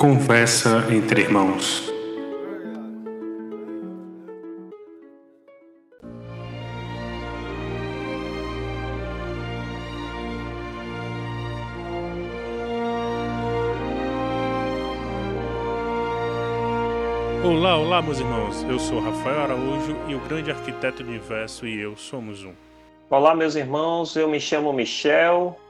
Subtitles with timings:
[0.00, 1.92] Conversa entre irmãos.
[17.44, 18.62] Olá, olá, meus irmãos.
[18.62, 22.54] Eu sou Rafael Araújo e o grande arquiteto do universo e eu somos um.
[23.10, 24.16] Olá, meus irmãos.
[24.16, 25.60] Eu me chamo Michel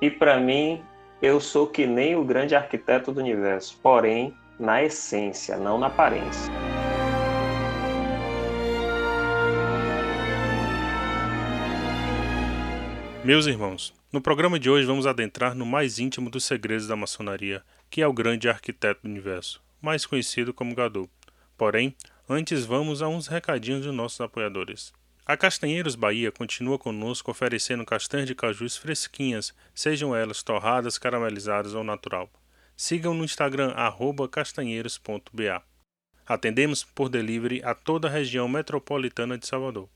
[0.00, 0.80] e para mim
[1.22, 6.52] eu sou que nem o grande arquiteto do universo, porém na essência, não na aparência.
[13.24, 17.62] Meus irmãos, no programa de hoje vamos adentrar no mais íntimo dos segredos da maçonaria,
[17.88, 21.08] que é o grande arquiteto do universo, mais conhecido como Gadu.
[21.56, 21.94] Porém,
[22.28, 24.92] antes vamos a uns recadinhos de nossos apoiadores.
[25.24, 31.84] A Castanheiros Bahia continua conosco oferecendo castanhas de cajus fresquinhas, sejam elas torradas, caramelizadas ou
[31.84, 32.28] natural.
[32.76, 33.72] Sigam no Instagram
[34.28, 35.62] castanheiros.ba.
[36.26, 39.88] Atendemos por delivery a toda a região metropolitana de Salvador.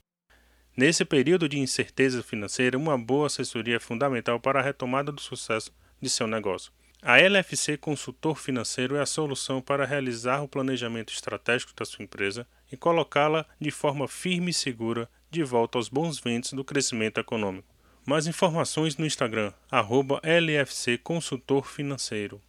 [0.76, 5.72] Nesse período de incerteza financeira, uma boa assessoria é fundamental para a retomada do sucesso
[6.00, 6.70] de seu negócio.
[7.02, 12.46] A LFC Consultor Financeiro é a solução para realizar o planejamento estratégico da sua empresa
[12.70, 17.68] e colocá-la de forma firme e segura de volta aos bons ventos do crescimento econômico.
[18.04, 22.40] Mais informações no Instagram, arroba LFC Consultor Financeiro.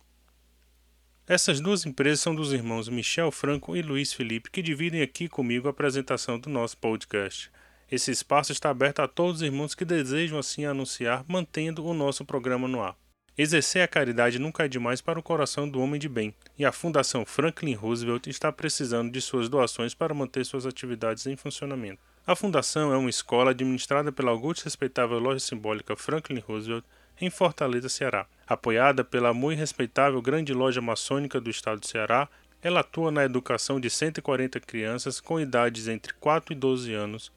[1.27, 5.67] Essas duas empresas são dos irmãos Michel Franco e Luiz Felipe, que dividem aqui comigo
[5.67, 7.51] a apresentação do nosso podcast.
[7.91, 12.23] Esse espaço está aberto a todos os irmãos que desejam assim anunciar, mantendo o nosso
[12.23, 12.95] programa no ar.
[13.37, 16.71] Exercer a caridade nunca é demais para o coração do homem de bem, e a
[16.71, 22.01] Fundação Franklin Roosevelt está precisando de suas doações para manter suas atividades em funcionamento.
[22.27, 26.83] A fundação é uma escola administrada pela augusta e respeitável loja simbólica Franklin Roosevelt
[27.21, 28.27] em Fortaleza, Ceará.
[28.45, 32.27] Apoiada pela muito respeitável grande loja maçônica do estado de Ceará,
[32.61, 37.31] ela atua na educação de 140 crianças com idades entre 4 e 12 anos,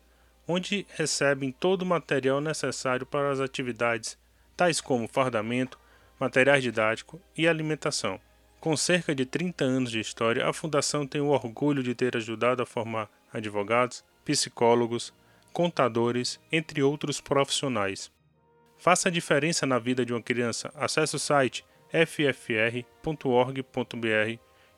[0.48, 4.18] onde recebem todo o material necessário para as atividades,
[4.56, 5.78] tais como fardamento,
[6.18, 8.18] materiais didáticos e alimentação.
[8.58, 12.60] Com cerca de 30 anos de história, a Fundação tem o orgulho de ter ajudado
[12.60, 15.12] a formar advogados, psicólogos,
[15.52, 18.10] contadores, entre outros profissionais.
[18.78, 20.70] Faça a diferença na vida de uma criança.
[20.74, 22.80] Acesse o site ffr.org.br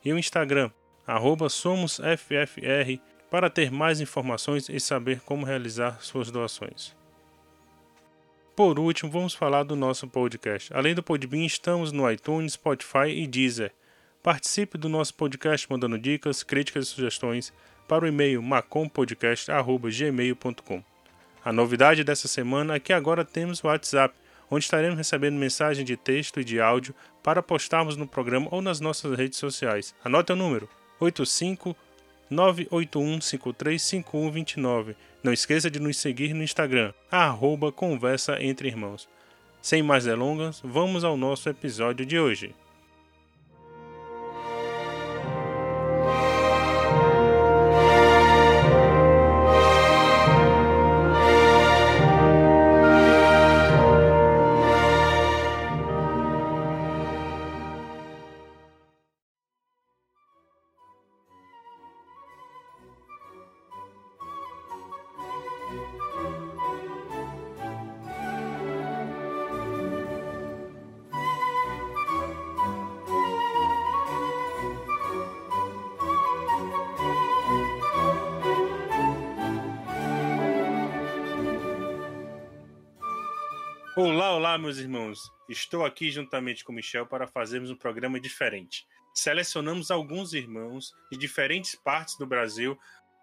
[0.04, 0.70] e o Instagram
[1.48, 6.94] @somosffr para ter mais informações e saber como realizar suas doações.
[8.54, 10.72] Por último, vamos falar do nosso podcast.
[10.74, 13.72] Além do Podbean, estamos no iTunes, Spotify e Deezer.
[14.22, 17.52] Participe do nosso podcast mandando dicas, críticas e sugestões
[17.92, 20.82] para o e-mail macompodcast.gmail.com.
[21.44, 24.14] A novidade dessa semana é que agora temos o WhatsApp,
[24.50, 28.80] onde estaremos recebendo mensagem de texto e de áudio para postarmos no programa ou nas
[28.80, 29.94] nossas redes sociais.
[30.02, 30.70] Anote o número
[31.00, 31.76] 85
[32.32, 34.96] 981535129.
[35.22, 39.06] Não esqueça de nos seguir no Instagram, arroba Conversa Entre Irmãos.
[39.60, 42.54] Sem mais delongas, vamos ao nosso episódio de hoje.
[84.04, 85.30] Olá, olá, meus irmãos.
[85.48, 88.84] Estou aqui juntamente com Michel para fazermos um programa diferente.
[89.14, 92.76] Selecionamos alguns irmãos de diferentes partes do Brasil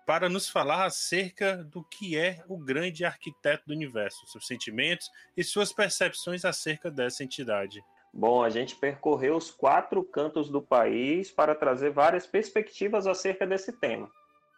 [0.07, 5.44] para nos falar acerca do que é o grande arquiteto do universo, seus sentimentos e
[5.44, 7.84] suas percepções acerca dessa entidade.
[8.14, 13.73] Bom, a gente percorreu os quatro cantos do país para trazer várias perspectivas acerca desse
[13.73, 14.09] tema.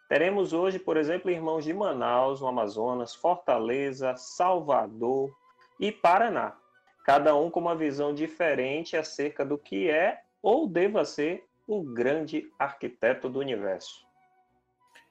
[0.07, 5.40] Teremos hoje, por exemplo, irmãos de Manaus, no Amazonas, Fortaleza, Salvador,
[5.81, 6.56] e Paraná,
[7.04, 12.48] cada um com uma visão diferente acerca do que é ou deva ser o grande
[12.60, 14.06] arquiteto do universo.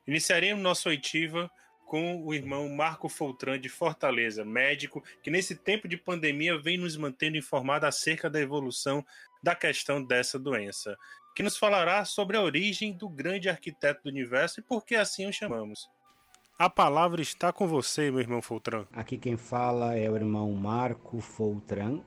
[0.06, 1.50] Iniciaremos nossa oitiva
[1.86, 6.96] com o irmão Marco Foltran de Fortaleza, médico que nesse tempo de pandemia vem nos
[6.96, 9.04] mantendo informado acerca da evolução
[9.42, 10.96] da questão dessa doença,
[11.34, 15.26] que nos falará sobre a origem do grande arquiteto do universo e por que assim
[15.26, 15.90] o chamamos.
[16.60, 18.84] A palavra está com você, meu irmão Foltran.
[18.92, 22.02] Aqui quem fala é o irmão Marco Foltran.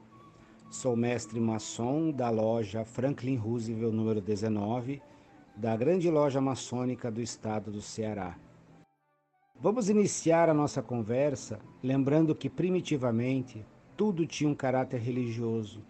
[0.70, 5.02] Sou mestre maçom da loja Franklin Roosevelt número 19,
[5.56, 8.38] da grande loja maçônica do estado do Ceará.
[9.60, 13.66] Vamos iniciar a nossa conversa lembrando que primitivamente
[13.98, 15.84] tudo tinha um caráter religioso.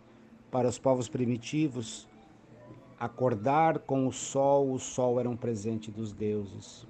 [0.49, 2.07] Para os povos primitivos,
[2.97, 6.87] acordar com o sol, o sol era um presente dos deuses.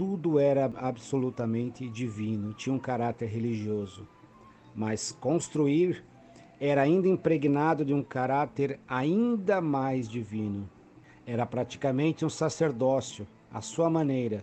[0.00, 4.08] Tudo era absolutamente divino, tinha um caráter religioso.
[4.74, 6.02] Mas construir
[6.58, 10.66] era ainda impregnado de um caráter ainda mais divino.
[11.26, 14.42] Era praticamente um sacerdócio, à sua maneira.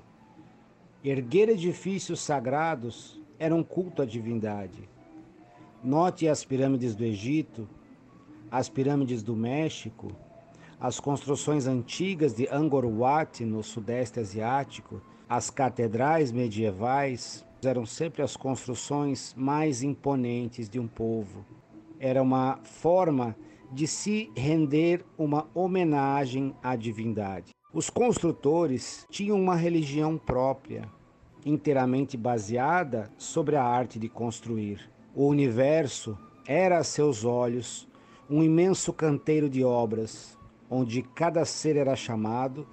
[1.04, 4.88] Erguer edifícios sagrados era um culto à divindade.
[5.84, 7.68] Note as pirâmides do Egito,
[8.52, 10.12] as pirâmides do México,
[10.80, 18.38] as construções antigas de Angkor Wat no sudeste asiático, as catedrais medievais eram sempre as
[18.38, 21.46] construções mais imponentes de um povo
[22.00, 23.36] era uma forma
[23.72, 27.52] de se render uma homenagem à divindade.
[27.74, 30.90] Os construtores tinham uma religião própria,
[31.46, 34.90] inteiramente baseada sobre a arte de construir.
[35.14, 37.88] O universo era a seus olhos
[38.30, 40.38] um imenso canteiro de obras,
[40.70, 42.68] onde cada ser era chamado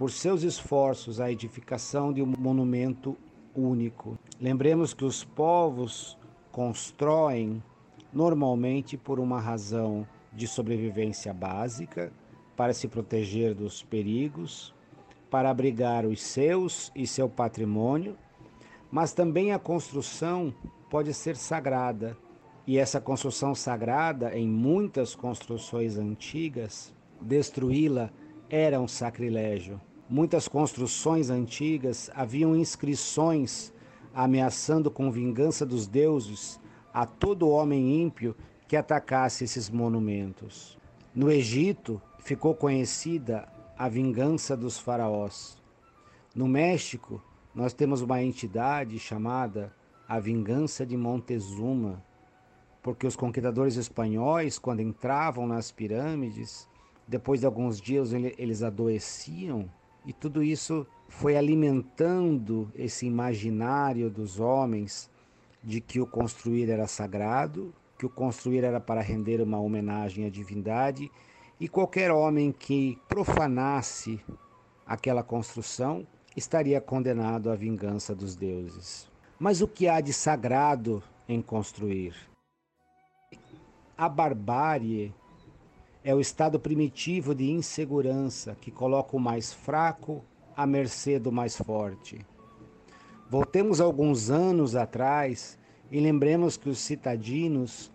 [0.00, 3.18] por seus esforços à edificação de um monumento
[3.54, 4.18] único.
[4.40, 6.16] Lembremos que os povos
[6.50, 7.62] constroem
[8.10, 12.10] normalmente por uma razão de sobrevivência básica,
[12.56, 14.74] para se proteger dos perigos,
[15.30, 18.16] para abrigar os seus e seu patrimônio,
[18.90, 20.54] mas também a construção
[20.88, 22.16] pode ser sagrada.
[22.66, 28.08] E essa construção sagrada, em muitas construções antigas, destruí-la
[28.48, 29.78] era um sacrilégio.
[30.12, 33.72] Muitas construções antigas haviam inscrições
[34.12, 36.58] ameaçando com vingança dos deuses
[36.92, 38.34] a todo homem ímpio
[38.66, 40.76] que atacasse esses monumentos.
[41.14, 43.48] No Egito ficou conhecida
[43.78, 45.56] a vingança dos faraós.
[46.34, 47.22] No México,
[47.54, 49.72] nós temos uma entidade chamada
[50.08, 52.02] a Vingança de Montezuma,
[52.82, 56.68] porque os conquistadores espanhóis, quando entravam nas pirâmides,
[57.06, 59.70] depois de alguns dias eles adoeciam,
[60.04, 65.10] e tudo isso foi alimentando esse imaginário dos homens
[65.62, 70.30] de que o construir era sagrado, que o construir era para render uma homenagem à
[70.30, 71.10] divindade,
[71.58, 74.18] e qualquer homem que profanasse
[74.86, 79.10] aquela construção estaria condenado à vingança dos deuses.
[79.38, 82.14] Mas o que há de sagrado em construir?
[83.96, 85.14] A barbárie
[86.02, 90.24] é o estado primitivo de insegurança que coloca o mais fraco
[90.56, 92.24] à mercê do mais forte.
[93.28, 95.58] Voltemos alguns anos atrás
[95.90, 97.92] e lembremos que os citadinos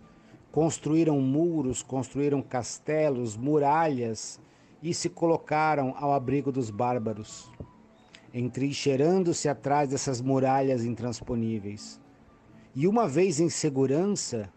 [0.52, 4.40] construíram muros, construíram castelos, muralhas
[4.82, 7.52] e se colocaram ao abrigo dos bárbaros,
[8.34, 12.00] entrincheirando-se atrás dessas muralhas intransponíveis.
[12.74, 14.50] E uma vez em segurança,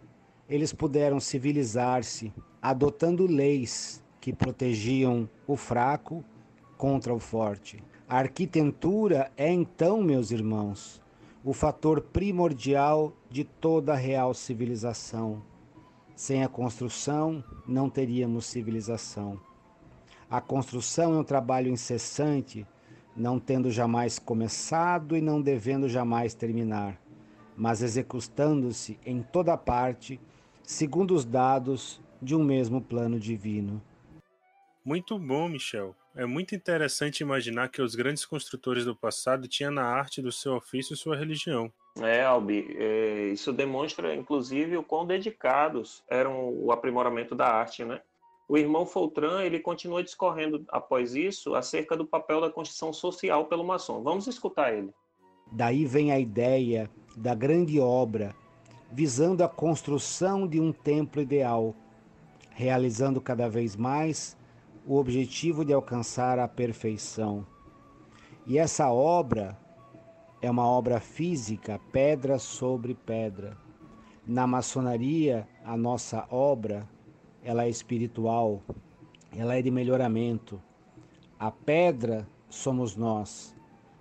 [0.49, 6.25] eles puderam civilizar-se, adotando leis que protegiam o fraco
[6.77, 7.83] contra o forte.
[8.09, 11.00] A arquitetura é então, meus irmãos,
[11.45, 15.43] o fator primordial de toda a real civilização.
[16.17, 19.39] Sem a construção, não teríamos civilização.
[20.31, 22.67] A construção é um trabalho incessante,
[23.17, 27.01] não tendo jamais começado e não devendo jamais terminar,
[27.56, 30.20] mas executando-se em toda parte,
[30.69, 33.82] segundo os dados de um mesmo plano divino.
[34.84, 35.96] Muito bom, Michel.
[36.15, 40.56] É muito interessante imaginar que os grandes construtores do passado tinham na arte do seu
[40.56, 41.72] ofício sua religião.
[41.98, 48.03] É, Albi, é, isso demonstra, inclusive, o quão dedicados eram o aprimoramento da arte, né?
[48.46, 53.65] O irmão Foltran, ele continua discorrendo após isso acerca do papel da construção social pelo
[53.65, 54.03] maçom.
[54.03, 54.93] Vamos escutar ele.
[55.51, 58.34] Daí vem a ideia da grande obra,
[58.91, 61.75] visando a construção de um templo ideal,
[62.51, 64.37] realizando cada vez mais
[64.87, 67.47] o objetivo de alcançar a perfeição.
[68.47, 69.59] E essa obra
[70.41, 73.57] é uma obra física, pedra sobre pedra.
[74.27, 76.89] Na maçonaria, a nossa obra,
[77.43, 78.63] ela é espiritual,
[79.37, 80.61] ela é de melhoramento.
[81.39, 83.55] A pedra somos nós.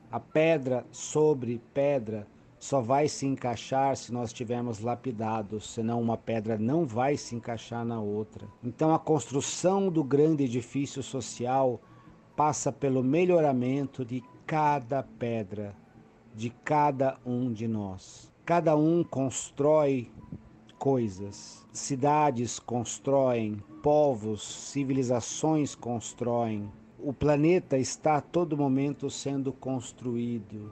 [0.10, 2.26] A pedra sobre pedra
[2.60, 7.86] só vai se encaixar se nós tivermos lapidados, senão uma pedra não vai se encaixar
[7.86, 8.48] na outra.
[8.64, 11.80] Então a construção do grande edifício social
[12.36, 15.76] passa pelo melhoramento de cada pedra,
[16.34, 18.32] de cada um de nós.
[18.46, 20.10] Cada um constrói
[20.80, 21.66] coisas.
[21.74, 26.72] Cidades constroem, povos, civilizações constroem.
[27.00, 30.72] O planeta está a todo momento sendo construído.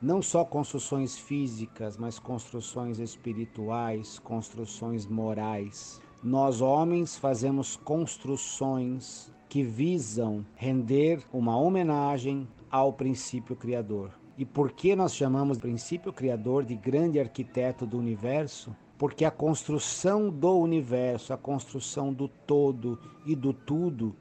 [0.00, 6.00] Não só construções físicas, mas construções espirituais, construções morais.
[6.22, 14.12] Nós, homens, fazemos construções que visam render uma homenagem ao princípio criador.
[14.36, 18.76] E por que nós chamamos o princípio criador de grande arquiteto do universo?
[18.96, 24.14] Porque a construção do universo, a construção do todo e do tudo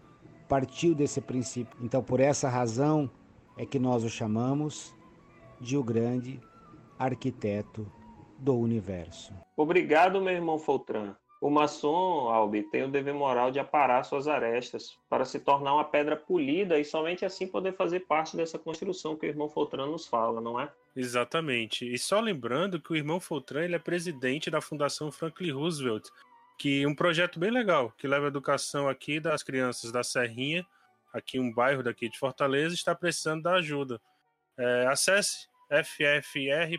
[0.50, 1.78] partiu desse princípio.
[1.84, 3.08] Então, por essa razão
[3.56, 4.97] é que nós o chamamos
[5.60, 6.40] de o grande
[6.98, 7.92] arquiteto
[8.38, 9.34] do universo.
[9.56, 11.16] Obrigado, meu irmão Foltran.
[11.40, 15.84] O maçom, Albi, tem o dever moral de aparar suas arestas para se tornar uma
[15.84, 20.08] pedra polida e somente assim poder fazer parte dessa construção que o irmão Foltran nos
[20.08, 20.72] fala, não é?
[20.96, 21.92] Exatamente.
[21.92, 26.10] E só lembrando que o irmão Foltran ele é presidente da Fundação Franklin Roosevelt,
[26.58, 30.66] que é um projeto bem legal, que leva a educação aqui das crianças da Serrinha,
[31.14, 34.02] aqui um bairro daqui de Fortaleza, está precisando da ajuda.
[34.58, 36.78] É, acesse ffr.org.br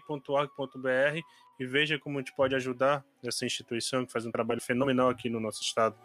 [1.61, 5.28] e veja como a gente pode ajudar essa instituição que faz um trabalho fenomenal aqui
[5.28, 5.97] no nosso estado.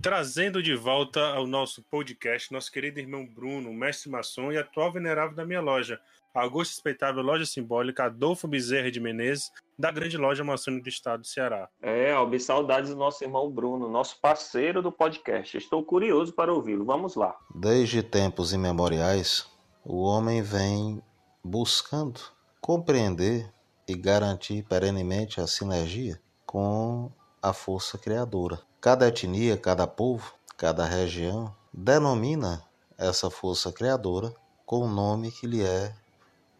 [0.00, 5.34] Trazendo de volta ao nosso podcast nosso querido irmão Bruno, mestre maçom e atual venerável
[5.34, 5.98] da minha loja,
[6.34, 11.26] Augusto Respeitável Loja Simbólica Adolfo Bezerra de Menezes, da grande loja maçônica do estado do
[11.26, 11.70] Ceará.
[11.80, 15.56] É, Albi, saudades do nosso irmão Bruno, nosso parceiro do podcast.
[15.56, 16.84] Estou curioso para ouvi-lo.
[16.84, 17.34] Vamos lá.
[17.54, 19.46] Desde tempos imemoriais,
[19.82, 21.02] o homem vem
[21.42, 22.20] buscando
[22.60, 23.50] compreender
[23.88, 27.10] e garantir perenemente a sinergia com
[27.42, 28.60] a força criadora.
[28.86, 32.62] Cada etnia, cada povo, cada região denomina
[32.96, 34.32] essa força criadora
[34.64, 35.92] com o nome que lhe é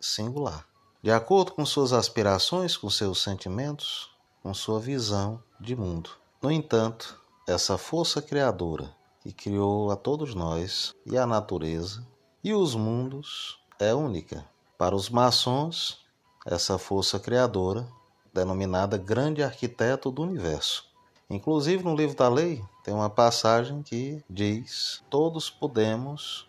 [0.00, 0.66] singular,
[1.00, 4.10] de acordo com suas aspirações, com seus sentimentos,
[4.42, 6.10] com sua visão de mundo.
[6.42, 7.16] No entanto,
[7.46, 12.04] essa força criadora que criou a todos nós e a natureza
[12.42, 14.44] e os mundos é única.
[14.76, 16.04] Para os maçons,
[16.44, 17.86] essa força criadora,
[18.34, 20.85] denominada Grande Arquiteto do Universo.
[21.28, 26.48] Inclusive no livro da lei tem uma passagem que diz: todos podemos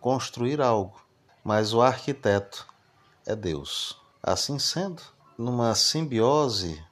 [0.00, 1.00] construir algo,
[1.44, 2.66] mas o arquiteto
[3.26, 4.00] é Deus.
[4.22, 5.02] Assim sendo,
[5.36, 6.82] numa simbiose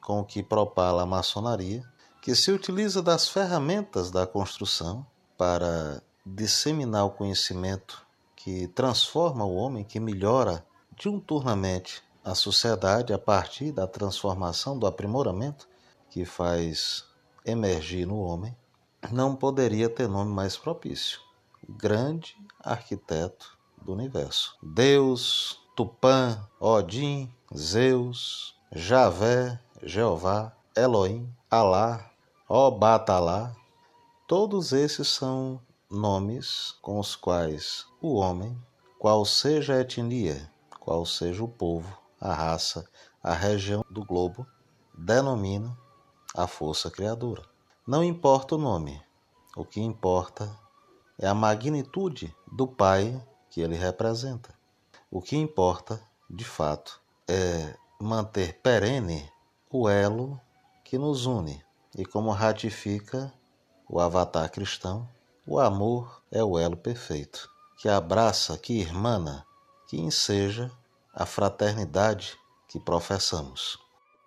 [0.00, 1.84] com o que propala a maçonaria,
[2.22, 5.06] que se utiliza das ferramentas da construção
[5.36, 10.64] para disseminar o conhecimento que transforma o homem, que melhora
[10.96, 15.68] diuturnamente a sociedade a partir da transformação, do aprimoramento
[16.10, 17.04] que faz
[17.44, 18.54] emergir no homem,
[19.10, 21.20] não poderia ter nome mais propício.
[21.68, 24.56] Grande arquiteto do universo.
[24.62, 32.10] Deus, Tupã, Odin, Zeus, Javé, Jeová, Elohim, Alá,
[32.48, 33.54] Obatalá,
[34.26, 38.56] todos esses são nomes com os quais o homem,
[38.98, 42.88] qual seja a etnia, qual seja o povo, a raça,
[43.22, 44.46] a região do globo,
[44.96, 45.76] denomina
[46.34, 47.42] a força criadora.
[47.86, 49.02] Não importa o nome,
[49.56, 50.50] o que importa
[51.18, 53.20] é a magnitude do Pai
[53.50, 54.54] que ele representa.
[55.10, 59.30] O que importa, de fato, é manter perene
[59.70, 60.40] o elo
[60.84, 61.62] que nos une.
[61.96, 63.32] E como ratifica
[63.88, 65.08] o avatar cristão,
[65.44, 69.44] o amor é o elo perfeito, que abraça, que irmana,
[69.88, 70.70] que enseja
[71.12, 73.80] a fraternidade que professamos.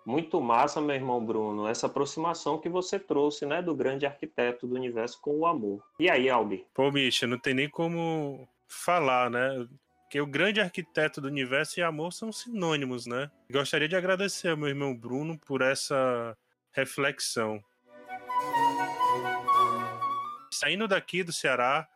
[0.06, 4.76] Muito massa, meu irmão Bruno, essa aproximação que você trouxe, né, do grande arquiteto do
[4.76, 5.82] universo com o amor.
[5.98, 6.66] E aí, Albi?
[6.74, 9.66] Pô, Misha, não tem nem como falar, né?
[10.10, 13.32] Que o grande arquiteto do universo e amor são sinônimos, né?
[13.50, 16.38] Gostaria de agradecer ao meu irmão Bruno por essa
[16.72, 17.64] reflexão.
[20.52, 21.88] Saindo daqui do Ceará,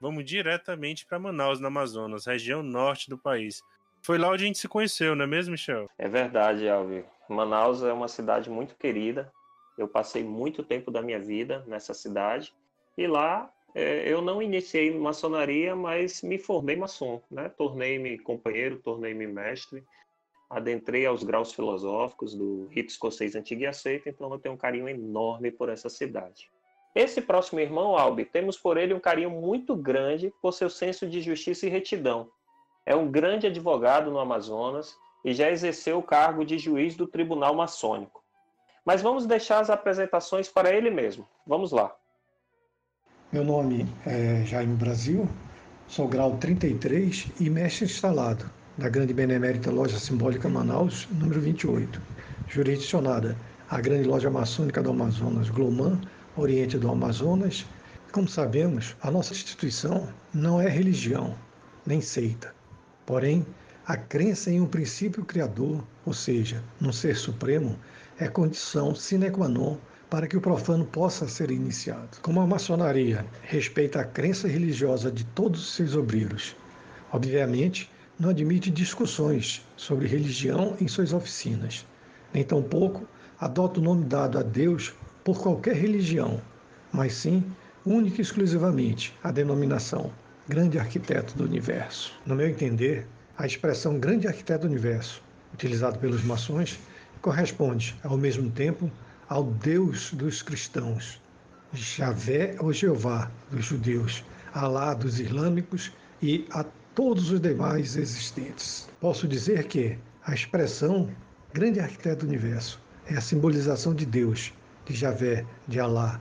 [0.00, 3.62] vamos diretamente para Manaus, no Amazonas, região norte do país.
[4.02, 5.88] Foi lá onde a gente se conheceu, não é mesmo, Michel?
[5.96, 7.04] É verdade, Alvi.
[7.32, 9.32] Manaus é uma cidade muito querida.
[9.76, 12.54] Eu passei muito tempo da minha vida nessa cidade.
[12.96, 17.22] E lá é, eu não iniciei maçonaria, mas me formei maçom.
[17.30, 17.48] Né?
[17.48, 19.84] Tornei-me companheiro, tornei-me mestre.
[20.50, 24.08] Adentrei aos graus filosóficos do rito escocês antigo e aceito.
[24.08, 26.50] Então eu tenho um carinho enorme por essa cidade.
[26.94, 31.22] Esse próximo irmão, Albi, temos por ele um carinho muito grande por seu senso de
[31.22, 32.30] justiça e retidão
[32.84, 37.54] é um grande advogado no Amazonas e já exerceu o cargo de juiz do Tribunal
[37.54, 38.22] Maçônico.
[38.84, 41.26] Mas vamos deixar as apresentações para ele mesmo.
[41.46, 41.94] Vamos lá.
[43.30, 45.28] Meu nome é Jaime Brasil,
[45.86, 48.50] sou grau 33 e mestre instalado.
[48.76, 52.00] da Grande Benemérita Loja Simbólica Manaus, número 28,
[52.48, 53.36] jurisdicionada
[53.68, 56.00] a Grande Loja Maçônica do Amazonas, Gloman,
[56.36, 57.66] Oriente do Amazonas.
[58.12, 61.34] Como sabemos, a nossa instituição não é religião,
[61.86, 62.54] nem seita.
[63.06, 63.46] Porém,
[63.86, 67.76] a crença em um princípio criador, ou seja, num ser supremo,
[68.18, 69.76] é condição sine qua non
[70.08, 72.18] para que o profano possa ser iniciado.
[72.22, 76.54] Como a maçonaria respeita a crença religiosa de todos os seus obreiros,
[77.10, 81.84] obviamente não admite discussões sobre religião em suas oficinas,
[82.32, 83.08] nem tampouco
[83.40, 86.40] adota o nome dado a Deus por qualquer religião,
[86.92, 87.44] mas sim
[87.84, 90.12] única e exclusivamente a denominação
[90.48, 92.12] grande arquiteto do universo.
[92.24, 93.06] No meu entender,
[93.38, 95.22] a expressão grande arquiteto do universo,
[95.54, 96.78] utilizada pelos maçons,
[97.20, 98.90] corresponde, ao mesmo tempo,
[99.28, 101.20] ao Deus dos cristãos,
[101.72, 106.62] Javé ou Jeová dos judeus, Alá dos islâmicos e a
[106.94, 108.86] todos os demais existentes.
[109.00, 109.96] Posso dizer que
[110.26, 111.08] a expressão
[111.54, 114.52] grande arquiteto do universo é a simbolização de Deus,
[114.84, 116.20] de Javé, de Alá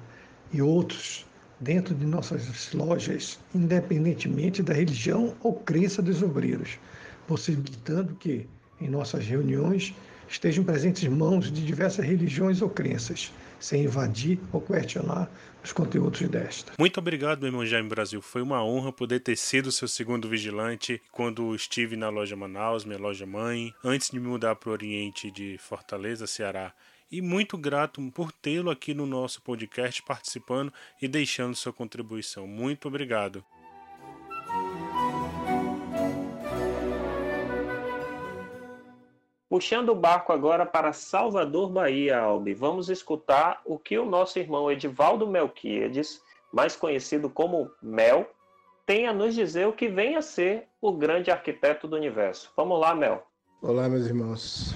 [0.53, 1.25] e outros
[1.59, 6.79] dentro de nossas lojas, independentemente da religião ou crença dos obreiros,
[7.31, 8.45] possibilitando que,
[8.81, 9.93] em nossas reuniões,
[10.27, 15.31] estejam presentes mãos de diversas religiões ou crenças, sem invadir ou questionar
[15.63, 16.73] os conteúdos desta.
[16.77, 18.21] Muito obrigado, irmão Jaime Brasil.
[18.21, 22.99] Foi uma honra poder ter sido seu segundo vigilante quando estive na loja Manaus, minha
[22.99, 26.73] loja mãe, antes de me mudar para o Oriente de Fortaleza, Ceará
[27.09, 32.45] e muito grato por tê-lo aqui no nosso podcast participando e deixando sua contribuição.
[32.45, 33.41] Muito obrigado.
[39.51, 44.71] Puxando o barco agora para Salvador, Bahia, Albi, vamos escutar o que o nosso irmão
[44.71, 46.21] Edivaldo Melquiades,
[46.53, 48.31] mais conhecido como Mel,
[48.85, 52.49] tem a nos dizer o que vem a ser o grande arquiteto do universo.
[52.55, 53.27] Vamos lá, Mel.
[53.61, 54.73] Olá, meus irmãos.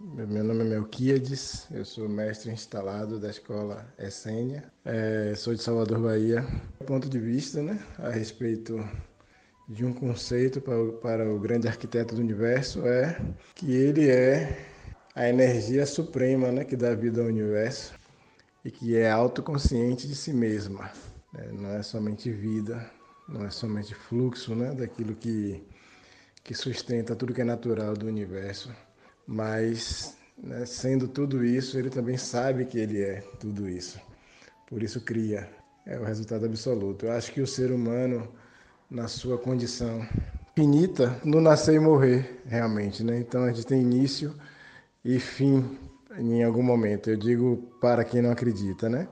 [0.00, 5.98] Meu nome é Melquiades, eu sou mestre instalado da escola Essênia, é, sou de Salvador,
[5.98, 6.46] Bahia.
[6.86, 8.82] Ponto de vista né, a respeito
[9.68, 13.18] de um conceito para o, para o grande arquiteto do universo é
[13.54, 14.66] que ele é
[15.14, 17.94] a energia suprema né, que dá vida ao universo
[18.64, 20.90] e que é autoconsciente de si mesma.
[21.32, 21.48] Né?
[21.52, 22.90] Não é somente vida,
[23.28, 25.62] não é somente fluxo né, daquilo que,
[26.42, 28.70] que sustenta tudo que é natural do universo
[29.26, 34.00] mas né, sendo tudo isso, ele também sabe que ele é tudo isso.
[34.66, 35.48] Por isso cria,
[35.86, 37.06] é o resultado absoluto.
[37.06, 38.28] Eu acho que o ser humano,
[38.94, 40.06] na sua condição
[40.54, 43.02] finita, no nascer e morrer, realmente.
[43.02, 43.18] Né?
[43.18, 44.32] Então a gente tem início
[45.04, 45.78] e fim
[46.16, 47.10] em algum momento.
[47.10, 49.08] Eu digo para quem não acredita, né?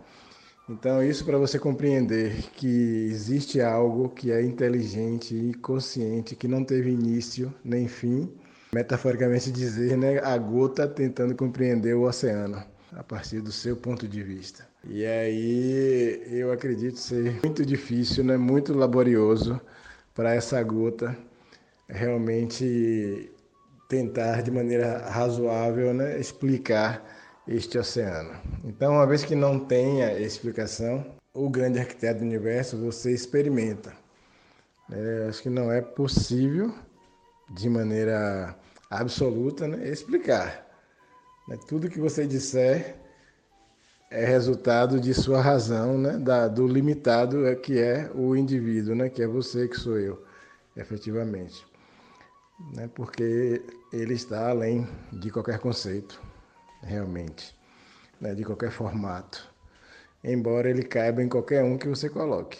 [0.68, 6.64] Então, isso para você compreender que existe algo que é inteligente e consciente, que não
[6.64, 8.32] teve início nem fim,
[8.72, 12.64] metaforicamente dizer, né, a gota tentando compreender o oceano
[12.96, 14.66] a partir do seu ponto de vista.
[14.84, 19.60] E aí eu acredito ser muito difícil, né, muito laborioso
[20.14, 21.16] para essa gota
[21.88, 23.30] realmente
[23.88, 27.04] tentar de maneira razoável, né, explicar
[27.46, 28.34] este oceano.
[28.64, 33.92] Então, uma vez que não tenha explicação, o grande arquiteto do universo você experimenta.
[34.90, 36.74] É, acho que não é possível
[37.54, 38.54] de maneira
[38.90, 39.88] absoluta, né?
[39.88, 40.61] explicar.
[41.48, 41.58] Né?
[41.66, 42.96] Tudo que você disser
[44.10, 46.18] é resultado de sua razão, né?
[46.18, 49.08] Da, do limitado é que é o indivíduo, né?
[49.08, 50.22] que é você, que sou eu,
[50.76, 51.66] efetivamente.
[52.74, 52.90] Né?
[52.94, 56.20] Porque ele está além de qualquer conceito,
[56.82, 57.56] realmente,
[58.20, 58.34] né?
[58.34, 59.50] de qualquer formato.
[60.22, 62.58] Embora ele caiba em qualquer um que você coloque.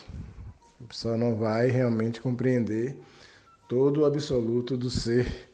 [0.89, 2.97] Pessoa não vai realmente compreender
[3.69, 5.52] todo o absoluto do ser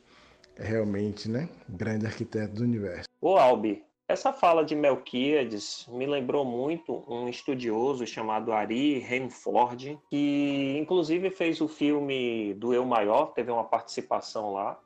[0.58, 1.48] realmente, né?
[1.68, 3.08] Grande arquiteto do universo.
[3.20, 10.76] O Albi, essa fala de Melquíades me lembrou muito um estudioso chamado Ari Renford, que
[10.78, 14.80] inclusive fez o filme do Eu Maior, teve uma participação lá,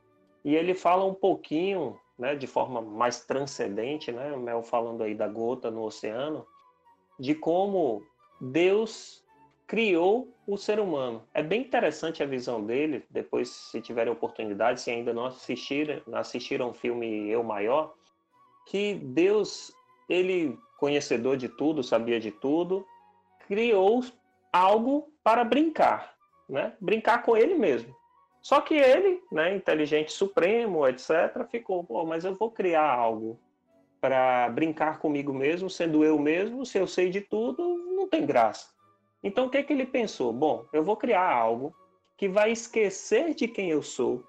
[0.45, 5.29] e ele fala um pouquinho, né, de forma mais transcendente, né, Mel falando aí da
[5.29, 6.45] gota no oceano,
[7.19, 8.03] de como
[8.41, 9.22] Deus
[9.73, 11.27] criou o ser humano.
[11.33, 16.69] É bem interessante a visão dele, depois, se tiverem oportunidade, se ainda não assistiram, assistiram
[16.69, 17.95] o filme Eu Maior,
[18.67, 19.73] que Deus,
[20.11, 22.87] ele, conhecedor de tudo, sabia de tudo,
[23.49, 24.05] criou
[24.53, 26.75] algo para brincar, né?
[26.79, 27.97] Brincar com ele mesmo.
[28.43, 33.41] Só que ele, né, inteligente supremo, etc., ficou, pô, mas eu vou criar algo
[34.03, 37.63] para brincar comigo mesmo, sendo eu mesmo, se eu sei de tudo,
[37.97, 38.82] não tem graça.
[39.23, 40.33] Então, o que, é que ele pensou?
[40.33, 41.75] Bom, eu vou criar algo
[42.17, 44.25] que vai esquecer de quem eu sou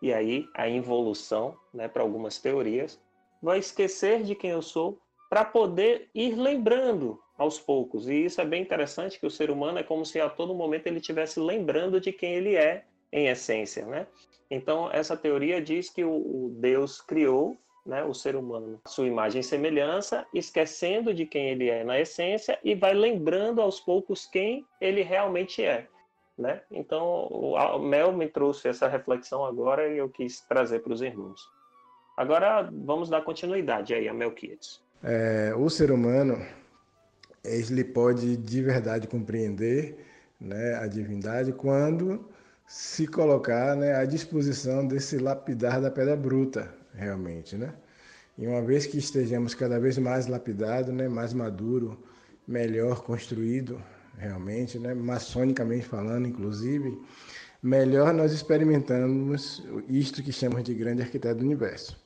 [0.00, 3.00] e aí a involução, né, para algumas teorias,
[3.42, 8.08] vai esquecer de quem eu sou para poder ir lembrando aos poucos.
[8.08, 10.86] E isso é bem interessante que o ser humano é como se a todo momento
[10.86, 14.06] ele estivesse lembrando de quem ele é em essência, né?
[14.50, 19.40] Então essa teoria diz que o, o Deus criou, né, o ser humano, sua imagem
[19.40, 24.66] e semelhança, esquecendo de quem ele é na essência e vai lembrando aos poucos quem
[24.80, 25.86] ele realmente é.
[26.36, 26.60] Né?
[26.70, 31.40] Então, o Mel me trouxe essa reflexão agora e eu quis trazer para os irmãos.
[32.16, 34.82] Agora, vamos dar continuidade aí a Melquiades.
[35.02, 36.44] É, o ser humano,
[37.44, 39.96] ele pode de verdade compreender
[40.40, 42.28] né, a divindade quando
[42.66, 47.74] se colocar né, à disposição desse lapidar da pedra bruta, realmente, né?
[48.38, 51.98] E uma vez que estejamos cada vez mais lapidado, né, mais maduro,
[52.46, 53.82] melhor construído,
[54.18, 57.00] realmente, né, maçonicamente falando, inclusive,
[57.62, 61.96] melhor nós experimentamos isto que chamamos de grande arquiteto do universo.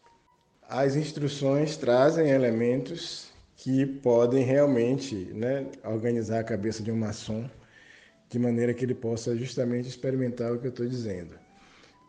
[0.69, 7.51] As instruções trazem elementos que podem realmente né, organizar a cabeça de um maçom
[8.29, 11.35] de maneira que ele possa justamente experimentar o que eu estou dizendo.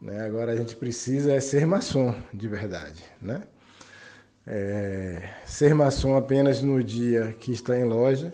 [0.02, 0.26] Né?
[0.26, 3.44] Agora a gente precisa é ser maçom de verdade, né?
[4.48, 8.34] É, ser maçom apenas no dia que está em loja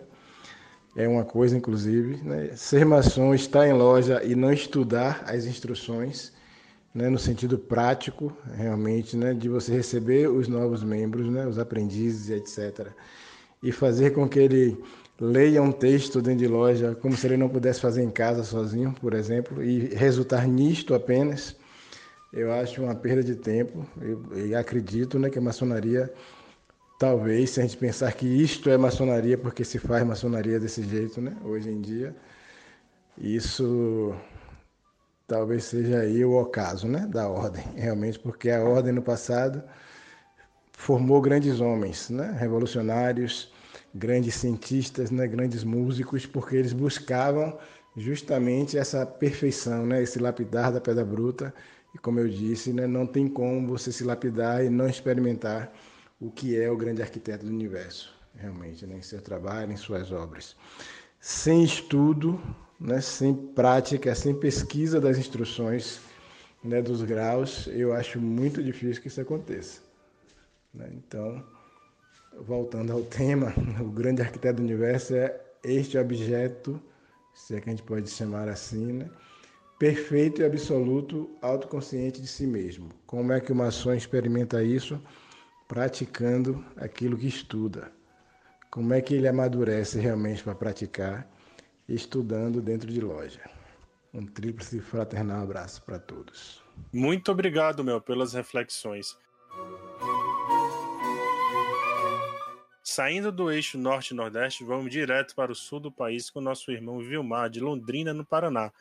[0.95, 2.23] é uma coisa, inclusive.
[2.23, 2.51] Né?
[2.55, 6.33] Ser maçom, estar em loja e não estudar as instruções,
[6.93, 7.09] né?
[7.09, 9.33] no sentido prático, realmente, né?
[9.33, 11.45] de você receber os novos membros, né?
[11.45, 12.87] os aprendizes, etc.
[13.61, 14.83] E fazer com que ele
[15.19, 18.93] leia um texto dentro de loja como se ele não pudesse fazer em casa sozinho,
[19.01, 21.55] por exemplo, e resultar nisto apenas,
[22.31, 23.85] eu acho uma perda de tempo.
[24.35, 26.11] e acredito né, que a maçonaria
[26.97, 31.21] Talvez, se a gente pensar que isto é maçonaria, porque se faz maçonaria desse jeito,
[31.21, 31.37] né?
[31.43, 32.15] Hoje em dia,
[33.17, 34.15] isso
[35.27, 37.05] talvez seja aí o ocaso, né?
[37.07, 39.63] Da ordem, realmente, porque a ordem no passado
[40.71, 42.35] formou grandes homens, né?
[42.39, 43.53] Revolucionários,
[43.93, 45.27] grandes cientistas, né?
[45.27, 47.57] Grandes músicos, porque eles buscavam
[47.95, 50.01] justamente essa perfeição, né?
[50.03, 51.53] Esse lapidar da pedra bruta.
[51.93, 52.85] E como eu disse, né?
[52.85, 55.71] Não tem como você se lapidar e não experimentar
[56.19, 60.11] o que é o grande arquiteto do universo, realmente, né, em seu trabalho, em suas
[60.11, 60.55] obras.
[61.19, 62.41] Sem estudo,
[62.79, 65.99] né, sem prática, sem pesquisa das instruções
[66.63, 69.81] né, dos graus, eu acho muito difícil que isso aconteça.
[70.73, 70.89] Né?
[70.93, 71.43] Então,
[72.41, 76.81] voltando ao tema, o grande arquiteto do universo é este objeto,
[77.33, 79.09] se é que a gente pode chamar assim, né?
[79.79, 82.89] perfeito e absoluto, autoconsciente de si mesmo.
[83.05, 84.99] Como é que o maçom experimenta isso?
[85.67, 87.91] praticando aquilo que estuda.
[88.71, 91.27] Como é que ele amadurece realmente para praticar?
[91.87, 93.41] Estudando dentro de loja.
[94.13, 96.63] Um tríplice fraternal abraço para todos.
[96.93, 99.15] Muito obrigado, meu, pelas reflexões.
[102.97, 107.47] Saindo do eixo norte-nordeste, vamos direto para o sul do país com nosso irmão Vilmar,
[107.47, 108.71] de Londrina, no Paraná,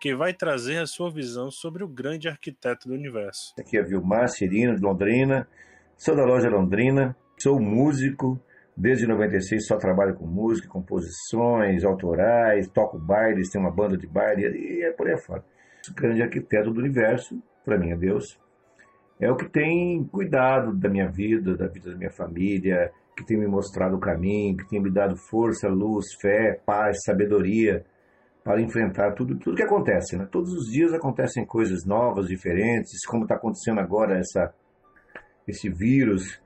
[0.00, 3.52] que vai trazer a sua visão sobre o grande arquiteto do universo.
[3.60, 5.46] Aqui é Vilmar Cirino, de Londrina.
[5.94, 8.40] Sou da loja Londrina, sou músico,
[8.74, 14.56] desde 96 só trabalho com música, composições autorais, toco bailes, tenho uma banda de baile
[14.56, 15.44] e é por aí fora.
[15.86, 18.40] O grande arquiteto do universo, para mim é Deus,
[19.20, 23.38] é o que tem cuidado da minha vida, da vida da minha família, que tem
[23.38, 27.84] me mostrado o caminho, que tem me dado força, luz, fé, paz, sabedoria
[28.44, 30.16] para enfrentar tudo, tudo que acontece.
[30.16, 30.28] Né?
[30.30, 34.54] Todos os dias acontecem coisas novas, diferentes, como está acontecendo agora essa
[35.48, 36.42] esse vírus,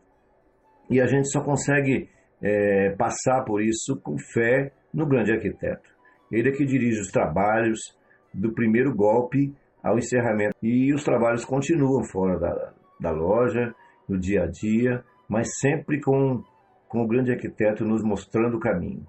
[0.90, 2.10] e a gente só consegue
[2.42, 5.88] é, passar por isso com fé no grande arquiteto.
[6.30, 7.80] Ele é que dirige os trabalhos
[8.32, 10.54] do primeiro golpe ao encerramento.
[10.62, 13.74] E os trabalhos continuam fora da, da loja,
[14.08, 16.42] no dia a dia, mas sempre com,
[16.90, 19.06] com o grande arquiteto nos mostrando o caminho.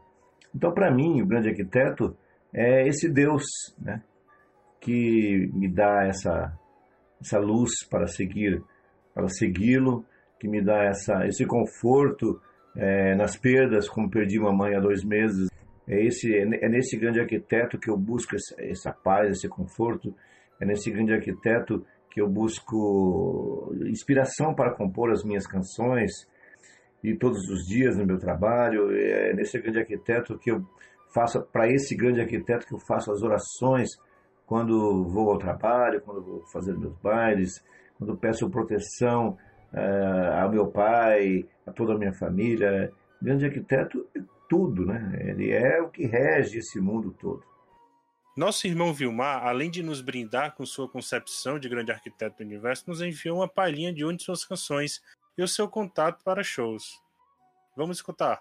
[0.56, 2.16] Então, para mim, o grande arquiteto
[2.54, 3.44] é esse Deus
[3.80, 4.04] né,
[4.80, 6.54] que me dá essa,
[7.20, 8.64] essa luz para seguir
[9.16, 10.06] para segui-lo,
[10.40, 12.40] que me dá essa, esse conforto
[12.78, 15.50] é, nas perdas, como perdi uma mãe há dois meses.
[15.88, 20.16] É, esse, é nesse grande arquiteto que eu busco essa, essa paz, esse conforto.
[20.62, 26.30] É nesse grande arquiteto que eu busco inspiração para compor as minhas canções
[27.04, 28.96] e todos os dias no meu trabalho.
[28.96, 30.66] É nesse grande arquiteto que eu
[31.14, 33.90] faço, para esse grande arquiteto que eu faço as orações
[34.46, 37.64] quando vou ao trabalho, quando vou fazer meus bailes,
[37.98, 39.38] quando peço proteção
[39.74, 42.92] uh, ao meu pai, a toda a minha família.
[43.22, 45.18] Grande arquiteto é tudo, né?
[45.22, 47.44] Ele é o que rege esse mundo todo.
[48.36, 52.86] Nosso irmão Vilmar, além de nos brindar com sua concepção de grande arquiteto do universo,
[52.88, 55.02] nos enviou uma palhinha de uma de suas canções
[55.38, 56.84] e o seu contato para shows.
[57.76, 58.40] Vamos escutar.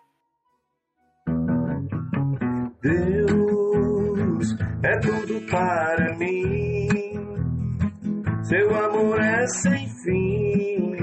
[2.82, 6.88] Deus é tudo para mim.
[8.42, 10.96] Seu amor é sem fim,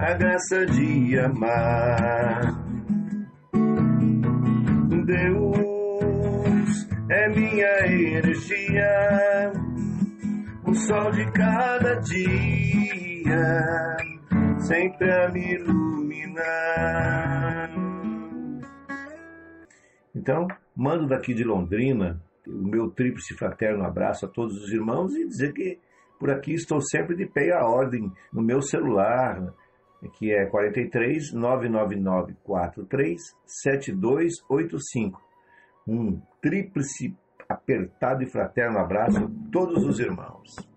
[0.00, 2.40] a graça de amar.
[5.06, 9.52] Deus é minha energia,
[10.66, 13.36] o sol de cada dia,
[14.64, 16.04] sempre a me iluminar.
[20.14, 25.26] Então, mando daqui de Londrina o meu tríplice fraterno abraço a todos os irmãos e
[25.26, 25.78] dizer que
[26.18, 29.52] por aqui estou sempre de pé à ordem no meu celular,
[30.14, 35.22] que é 43 999 43 7285.
[35.86, 37.14] Um tríplice
[37.46, 40.73] apertado e fraterno abraço a todos os irmãos.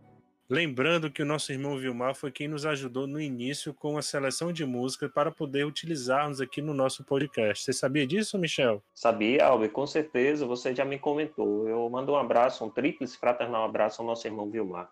[0.50, 4.54] Lembrando que o nosso irmão Vilmar foi quem nos ajudou no início com a seleção
[4.54, 7.66] de música para poder utilizarmos aqui no nosso podcast.
[7.66, 8.82] Você sabia disso, Michel?
[8.94, 11.68] Sabia, Alves, com certeza, você já me comentou.
[11.68, 14.90] Eu mando um abraço, um tríplice fraternal abraço ao nosso irmão Vilmar.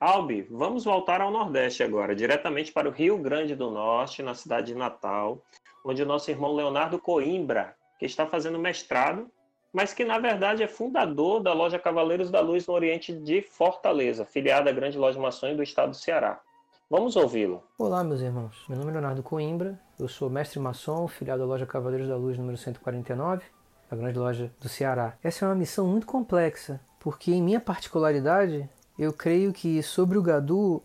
[0.00, 4.68] Albi, vamos voltar ao Nordeste agora, diretamente para o Rio Grande do Norte, na cidade
[4.68, 5.42] de Natal,
[5.84, 9.28] onde o nosso irmão Leonardo Coimbra, que está fazendo mestrado,
[9.72, 14.24] mas que na verdade é fundador da loja Cavaleiros da Luz no Oriente de Fortaleza,
[14.24, 16.40] filiada à grande loja maçom do estado do Ceará.
[16.88, 17.64] Vamos ouvi-lo.
[17.76, 18.64] Olá, meus irmãos.
[18.68, 22.38] Meu nome é Leonardo Coimbra, eu sou mestre maçom, filiado à loja Cavaleiros da Luz
[22.38, 23.42] número 149,
[23.90, 25.18] a grande loja do Ceará.
[25.24, 30.22] Essa é uma missão muito complexa, porque em minha particularidade eu creio que sobre o
[30.22, 30.82] Gadu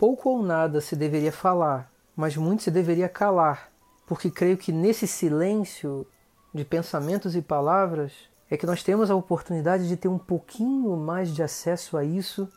[0.00, 3.70] pouco ou nada se deveria falar, mas muito se deveria calar,
[4.06, 6.06] porque creio que nesse silêncio
[6.54, 8.12] de pensamentos e palavras
[8.50, 12.50] é que nós temos a oportunidade de ter um pouquinho mais de acesso a isso,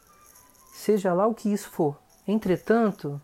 [0.74, 2.00] seja lá o que isso for.
[2.26, 3.22] Entretanto,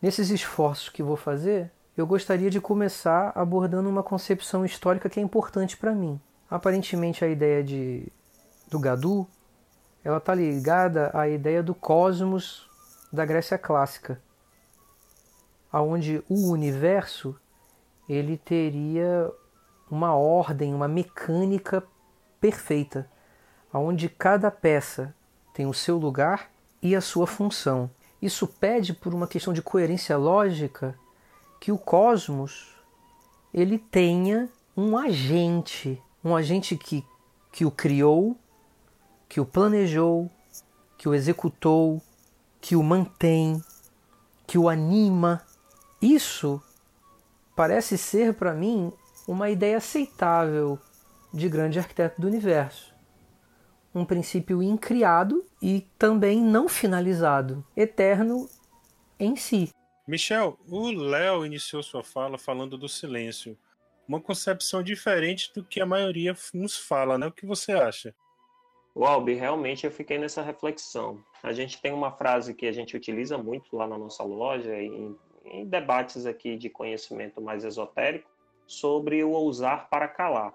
[0.00, 5.22] nesses esforços que vou fazer, eu gostaria de começar abordando uma concepção histórica que é
[5.22, 6.20] importante para mim.
[6.48, 8.06] Aparentemente, a ideia de,
[8.70, 9.26] do Gadu
[10.04, 12.68] ela está ligada à ideia do cosmos
[13.12, 14.20] da Grécia clássica,
[15.70, 17.36] aonde o universo
[18.08, 19.30] ele teria
[19.90, 21.82] uma ordem, uma mecânica
[22.40, 23.08] perfeita,
[23.72, 25.14] aonde cada peça
[25.54, 26.50] tem o seu lugar
[26.82, 27.90] e a sua função.
[28.20, 30.98] Isso pede por uma questão de coerência lógica
[31.60, 32.74] que o cosmos
[33.52, 37.04] ele tenha um agente, um agente que,
[37.52, 38.36] que o criou
[39.32, 40.30] que o planejou,
[40.98, 42.02] que o executou,
[42.60, 43.64] que o mantém,
[44.46, 45.42] que o anima.
[46.02, 46.62] Isso
[47.56, 48.92] parece ser para mim
[49.26, 50.78] uma ideia aceitável
[51.32, 52.94] de grande arquiteto do universo.
[53.94, 58.50] Um princípio incriado e também não finalizado, eterno
[59.18, 59.70] em si.
[60.06, 63.56] Michel, o Léo iniciou sua fala falando do silêncio.
[64.06, 67.28] Uma concepção diferente do que a maioria nos fala, né?
[67.28, 68.14] O que você acha?
[68.94, 71.18] O Albi, realmente eu fiquei nessa reflexão.
[71.42, 75.16] A gente tem uma frase que a gente utiliza muito lá na nossa loja, em,
[75.44, 78.30] em debates aqui de conhecimento mais esotérico,
[78.66, 80.54] sobre o ousar para calar.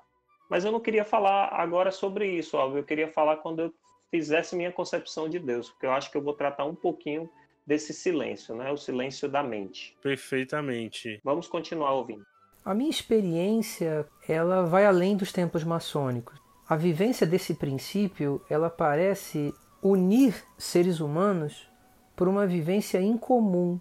[0.50, 2.78] Mas eu não queria falar agora sobre isso, Albi.
[2.78, 3.74] Eu queria falar quando eu
[4.10, 7.30] fizesse minha concepção de Deus, porque eu acho que eu vou tratar um pouquinho
[7.66, 8.72] desse silêncio, né?
[8.72, 9.98] O silêncio da mente.
[10.02, 11.20] Perfeitamente.
[11.24, 12.26] Vamos continuar ouvindo.
[12.64, 16.47] A minha experiência, ela vai além dos templos maçônicos.
[16.70, 21.66] A vivência desse princípio, ela parece unir seres humanos
[22.14, 23.80] por uma vivência incomum,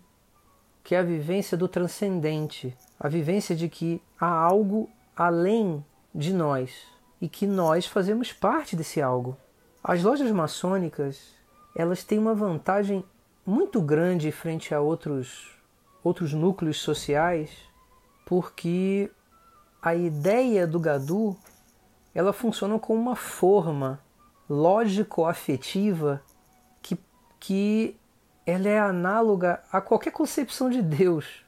[0.84, 6.86] que é a vivência do transcendente, a vivência de que há algo além de nós
[7.20, 9.36] e que nós fazemos parte desse algo.
[9.82, 11.34] As lojas maçônicas,
[11.74, 13.04] elas têm uma vantagem
[13.44, 15.56] muito grande frente a outros
[16.04, 17.50] outros núcleos sociais,
[18.24, 19.10] porque
[19.82, 21.36] a ideia do Gadu
[22.16, 24.00] ela funciona como uma forma
[24.48, 26.22] lógico-afetiva
[26.80, 26.98] que,
[27.38, 27.94] que
[28.46, 31.44] ela é análoga a qualquer concepção de Deus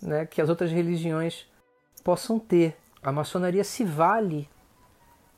[0.00, 1.44] né, que as outras religiões
[2.04, 2.76] possam ter.
[3.02, 4.48] A maçonaria se vale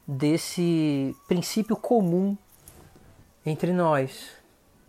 [0.07, 2.37] desse princípio comum
[3.47, 4.33] entre nós,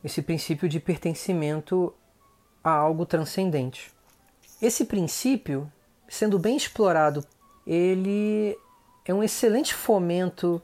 [0.04, 1.94] esse princípio de pertencimento
[2.62, 3.94] a algo transcendente.
[4.62, 5.72] Esse princípio,
[6.06, 7.26] sendo bem explorado,
[7.66, 8.58] ele
[9.06, 10.62] é um excelente fomento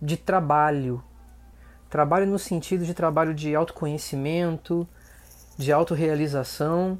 [0.00, 1.02] de trabalho.
[1.90, 4.86] Trabalho no sentido de trabalho de autoconhecimento
[5.56, 6.98] de autorrealização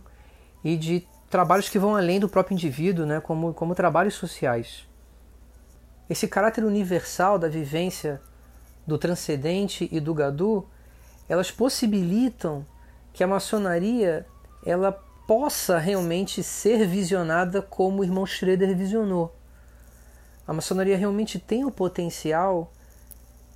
[0.65, 4.89] e de trabalhos que vão além do próprio indivíduo, né, como, como trabalhos sociais.
[6.09, 8.21] Esse caráter universal da vivência
[8.87, 10.67] do transcendente e do Gadu,
[11.29, 12.65] elas possibilitam
[13.13, 14.27] que a maçonaria
[14.65, 14.93] ela
[15.27, 19.35] possa realmente ser visionada como o irmão Schroeder visionou.
[20.47, 22.73] A maçonaria realmente tem o potencial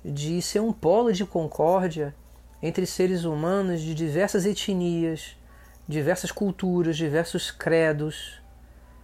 [0.03, 2.13] de ser um polo de concórdia
[2.61, 5.37] entre seres humanos de diversas etnias,
[5.87, 8.41] diversas culturas, diversos credos,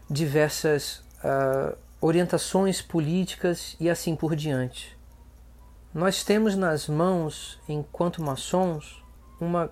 [0.09, 4.97] diversas uh, orientações políticas e assim por diante.
[5.93, 9.03] Nós temos nas mãos, enquanto maçons,
[9.39, 9.71] uma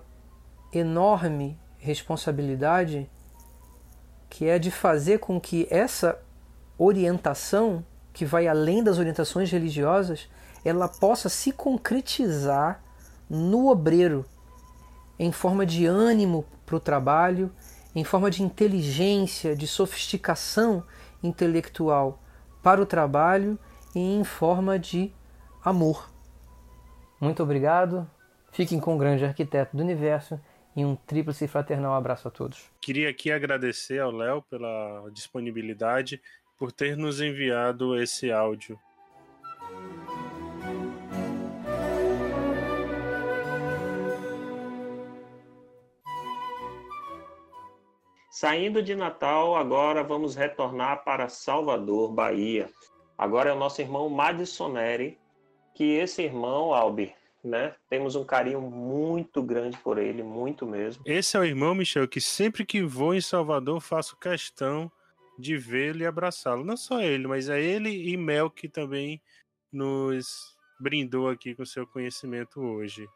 [0.72, 3.08] enorme responsabilidade
[4.28, 6.20] que é de fazer com que essa
[6.76, 7.84] orientação,
[8.16, 10.26] que vai além das orientações religiosas,
[10.64, 12.82] ela possa se concretizar
[13.28, 14.24] no obreiro,
[15.18, 17.52] em forma de ânimo para o trabalho,
[17.94, 20.82] em forma de inteligência, de sofisticação
[21.22, 22.18] intelectual
[22.62, 23.58] para o trabalho
[23.94, 25.12] e em forma de
[25.62, 26.10] amor.
[27.20, 28.10] Muito obrigado.
[28.50, 30.40] Fiquem com o grande arquiteto do universo
[30.74, 32.64] e um tríplice fraternal abraço a todos.
[32.80, 36.18] Queria aqui agradecer ao Léo pela disponibilidade,
[36.58, 38.78] por ter nos enviado esse áudio.
[48.30, 52.68] Saindo de Natal, agora vamos retornar para Salvador, Bahia.
[53.16, 55.18] Agora é o nosso irmão Madison Neri,
[55.74, 57.74] que esse irmão, Albi, né?
[57.88, 61.02] Temos um carinho muito grande por ele, muito mesmo.
[61.06, 64.92] Esse é o irmão, Michel, que sempre que vou em Salvador faço questão
[65.38, 66.64] de vê-lo e abraçá-lo.
[66.64, 69.20] Não só ele, mas é ele e Mel que também
[69.72, 73.06] nos brindou aqui com seu conhecimento hoje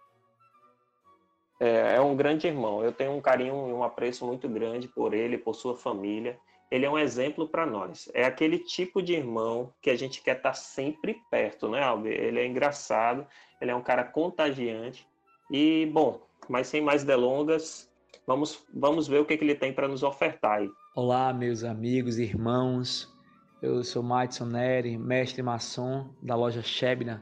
[1.60, 2.82] é, é um grande irmão.
[2.82, 6.38] Eu tenho um carinho e um apreço muito grande por ele, por sua família.
[6.70, 8.08] Ele é um exemplo para nós.
[8.14, 12.12] É aquele tipo de irmão que a gente quer estar tá sempre perto, né, Alber?
[12.12, 13.26] Ele é engraçado,
[13.60, 15.06] ele é um cara contagiante.
[15.50, 17.89] E, bom, mas sem mais delongas,
[18.30, 20.70] vamos, vamos ver o que, que ele tem para nos ofertar aí.
[20.94, 23.12] Olá, meus amigos e irmãos.
[23.60, 27.20] Eu sou Madison Neri, mestre maçom da loja Shebna,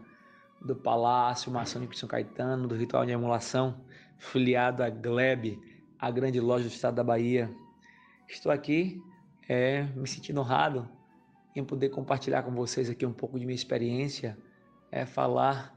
[0.61, 3.81] do Palácio Maçônico de São Caetano, do Ritual de Emulação
[4.19, 5.59] filiado à Gleb,
[5.99, 7.51] a grande loja do estado da Bahia.
[8.29, 9.01] Estou aqui
[9.49, 10.91] é, me sentindo honrado
[11.57, 14.37] em poder compartilhar com vocês aqui um pouco de minha experiência,
[14.93, 15.75] é falar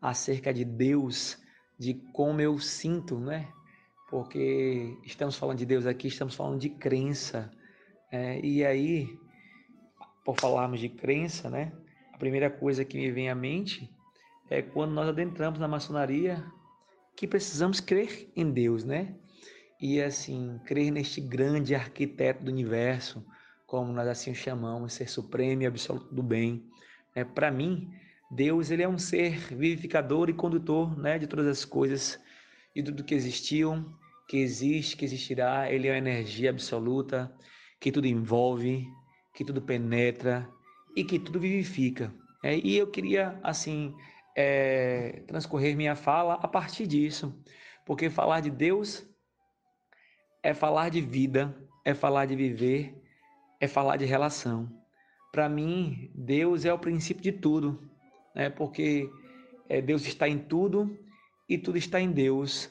[0.00, 1.36] acerca de Deus,
[1.76, 3.48] de como eu sinto, né?
[4.10, 7.50] Porque estamos falando de Deus aqui, estamos falando de crença.
[8.10, 9.18] É, e aí,
[10.24, 11.72] por falarmos de crença, né?
[12.12, 13.90] A primeira coisa que me vem à mente
[14.50, 16.44] é quando nós adentramos na maçonaria,
[17.14, 19.14] que precisamos crer em Deus, né?
[19.80, 23.24] E assim, crer neste grande arquiteto do universo,
[23.66, 26.64] como nós assim o chamamos, ser supremo e absoluto do bem.
[27.14, 27.92] É, Para mim,
[28.30, 32.18] Deus ele é um ser vivificador e condutor né, de todas as coisas
[32.74, 33.96] e tudo que existiam,
[34.28, 35.72] que existe, que existirá.
[35.72, 37.34] Ele é uma energia absoluta
[37.80, 38.86] que tudo envolve,
[39.34, 40.48] que tudo penetra
[40.94, 42.12] e que tudo vivifica.
[42.42, 43.94] É, e eu queria assim
[44.36, 47.34] é, transcorrer minha fala a partir disso,
[47.84, 49.04] porque falar de Deus
[50.42, 52.94] é falar de vida, é falar de viver,
[53.60, 54.68] é falar de relação.
[55.32, 57.90] Para mim, Deus é o princípio de tudo,
[58.34, 58.48] né?
[58.50, 59.10] porque
[59.68, 60.96] é, Deus está em tudo
[61.48, 62.70] e tudo está em Deus.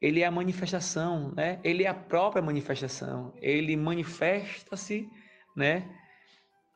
[0.00, 1.60] Ele é a manifestação, né?
[1.62, 3.34] Ele é a própria manifestação.
[3.40, 5.08] Ele manifesta-se,
[5.56, 5.88] né?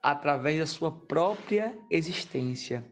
[0.03, 2.85] Através da sua própria existência.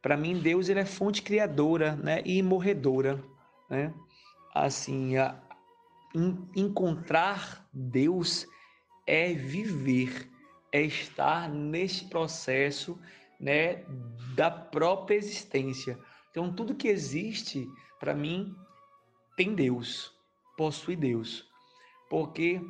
[0.00, 3.22] Para mim, Deus ele é fonte criadora né, e morredora.
[3.68, 3.92] Né?
[4.54, 5.40] Assim, a,
[6.54, 8.46] encontrar Deus
[9.06, 10.30] é viver,
[10.72, 12.98] é estar nesse processo
[13.40, 13.84] né,
[14.34, 15.98] da própria existência.
[16.30, 18.54] Então, tudo que existe, para mim,
[19.36, 20.12] tem Deus,
[20.56, 21.48] possui Deus.
[22.10, 22.60] Porque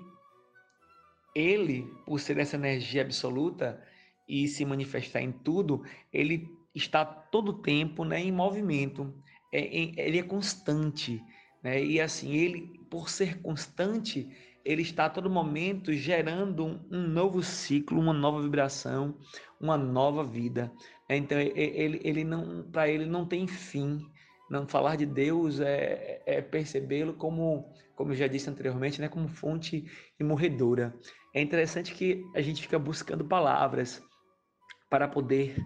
[1.35, 3.83] ele, por ser essa energia absoluta
[4.29, 5.83] e se manifestar em tudo,
[6.13, 9.15] ele está todo tempo né, em movimento,
[9.53, 9.65] é,
[9.97, 11.23] ele é constante.
[11.63, 11.83] Né?
[11.83, 14.29] E assim, ele, por ser constante,
[14.65, 19.17] ele está a todo momento gerando um, um novo ciclo, uma nova vibração,
[19.61, 20.71] uma nova vida.
[21.17, 24.07] Então, ele, ele não, para ele não tem fim.
[24.51, 29.29] Não falar de Deus é, é percebê-lo como, como eu já disse anteriormente, né, como
[29.29, 29.85] fonte
[30.19, 30.95] imorredora.
[31.35, 34.03] É interessante que a gente fica buscando palavras
[34.89, 35.57] para poder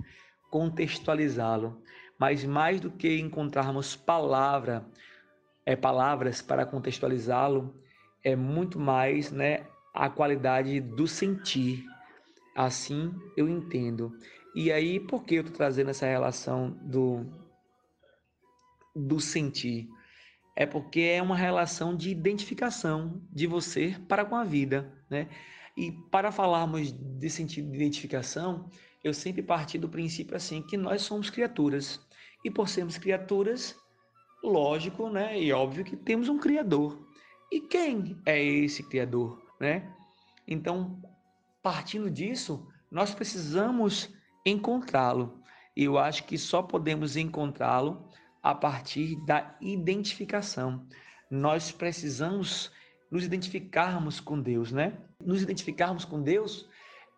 [0.50, 1.82] contextualizá-lo.
[2.18, 4.84] Mas mais do que encontrarmos palavra
[5.64, 7.74] é, palavras para contextualizá-lo,
[8.22, 11.84] é muito mais né, a qualidade do sentir.
[12.54, 14.12] Assim eu entendo.
[14.54, 17.26] E aí, por que eu estou trazendo essa relação do,
[18.94, 19.88] do sentir?
[20.54, 25.28] É porque é uma relação de identificação de você para com a vida, né?
[25.74, 28.68] E para falarmos de sentido de identificação,
[29.02, 31.98] eu sempre parti do princípio assim que nós somos criaturas.
[32.44, 33.74] E por sermos criaturas,
[34.42, 37.06] lógico, né, e óbvio que temos um criador.
[37.50, 39.90] E quem é esse criador, né?
[40.46, 41.00] Então,
[41.62, 44.12] partindo disso, nós precisamos
[44.44, 45.42] encontrá-lo.
[45.76, 48.08] E eu acho que só podemos encontrá-lo
[48.42, 50.86] a partir da identificação.
[51.30, 52.70] Nós precisamos
[53.10, 54.98] nos identificarmos com Deus, né?
[55.20, 56.68] Nos identificarmos com Deus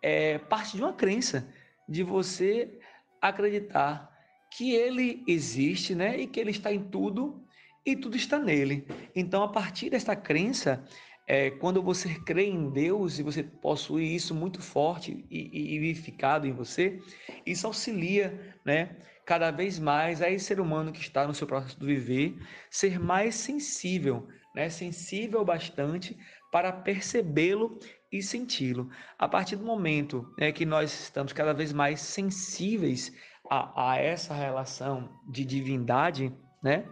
[0.01, 1.47] é parte de uma crença,
[1.87, 2.79] de você
[3.21, 4.13] acreditar
[4.51, 6.19] que ele existe, né?
[6.19, 7.43] E que ele está em tudo
[7.85, 8.87] e tudo está nele.
[9.15, 10.83] Então, a partir desta crença,
[11.27, 16.53] é, quando você crê em Deus e você possui isso muito forte e, vivificado em
[16.53, 16.99] você,
[17.45, 18.95] isso auxilia, né,
[19.25, 22.37] cada vez mais a esse ser humano que está no seu processo de viver
[22.69, 26.15] ser mais sensível, né, sensível bastante
[26.51, 27.79] para percebê-lo
[28.11, 28.89] e senti-lo.
[29.17, 33.11] A partir do momento né, que nós estamos cada vez mais sensíveis
[33.49, 36.31] a, a essa relação de divindade,
[36.63, 36.85] né,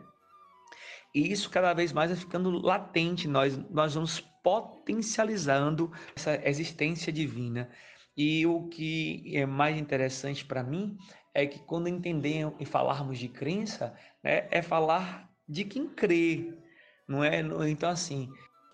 [1.13, 7.69] e isso cada vez mais vai ficando latente, nós, nós vamos potencializando essa existência divina.
[8.17, 10.97] E o que é mais interessante para mim
[11.33, 16.53] é que quando entendemos e falarmos de crença, né, é falar de quem crê,
[17.07, 17.41] não é?
[17.69, 18.29] Então assim,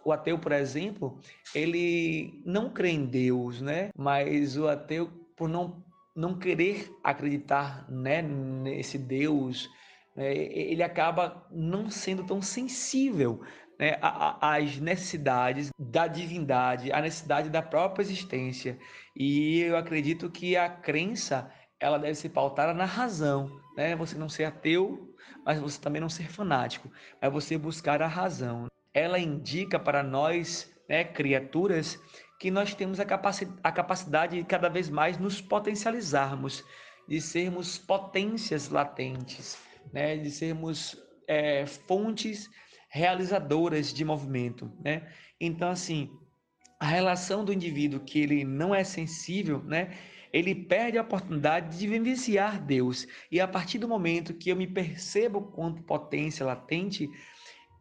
[0.06, 1.20] o ateu, por exemplo,
[1.54, 3.90] ele não crê em Deus, né?
[3.96, 5.84] Mas o ateu, por não
[6.16, 9.70] não querer acreditar, né, nesse Deus
[10.20, 13.42] né, ele acaba não sendo tão sensível
[13.80, 18.78] né, às necessidades da divindade, à necessidade da própria existência.
[19.16, 21.50] E eu acredito que a crença
[21.80, 23.96] ela deve ser pautada na razão, né?
[23.96, 25.16] Você não ser ateu,
[25.46, 26.92] mas você também não ser fanático,
[27.22, 28.68] é você buscar a razão.
[28.94, 31.98] Ela indica para nós, né, criaturas,
[32.38, 36.66] que nós temos a, capaci a capacidade de cada vez mais nos potencializarmos,
[37.08, 40.96] de sermos potências latentes, né, de sermos
[41.28, 42.50] é, fontes
[42.90, 45.08] realizadoras de movimento, né?
[45.40, 46.10] Então, assim,
[46.80, 49.96] a relação do indivíduo que ele não é sensível, né?
[50.32, 53.08] Ele perde a oportunidade de vivenciar Deus.
[53.32, 57.10] E a partir do momento que eu me percebo quanto potência latente,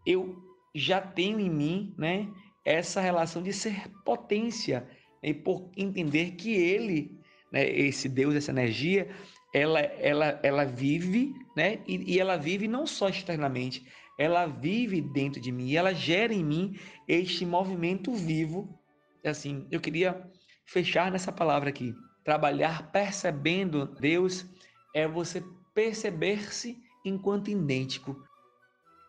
[0.07, 0.37] eu
[0.75, 2.29] já tenho em mim, né,
[2.65, 4.89] essa relação de ser potência
[5.23, 7.19] e por entender que ele,
[7.53, 9.11] né, esse Deus, essa energia,
[9.53, 11.80] ela, ela, ela vive, né?
[11.86, 13.86] E, e, ela vive não só externamente,
[14.18, 18.78] ela vive dentro de mim, ela gera em mim este movimento vivo.
[19.24, 20.28] Assim, eu queria
[20.66, 21.94] fechar nessa palavra aqui.
[22.24, 24.46] Trabalhar percebendo Deus
[24.94, 25.42] é você
[25.74, 28.16] perceber-se enquanto idêntico.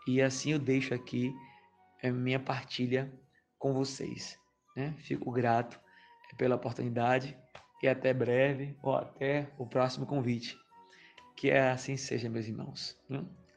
[0.07, 1.33] E assim eu deixo aqui
[2.03, 3.11] a minha partilha
[3.57, 4.37] com vocês.
[4.75, 4.95] Né?
[4.99, 5.79] Fico grato
[6.37, 7.37] pela oportunidade
[7.81, 10.57] e até breve ou até o próximo convite.
[11.35, 12.97] Que assim seja, meus irmãos.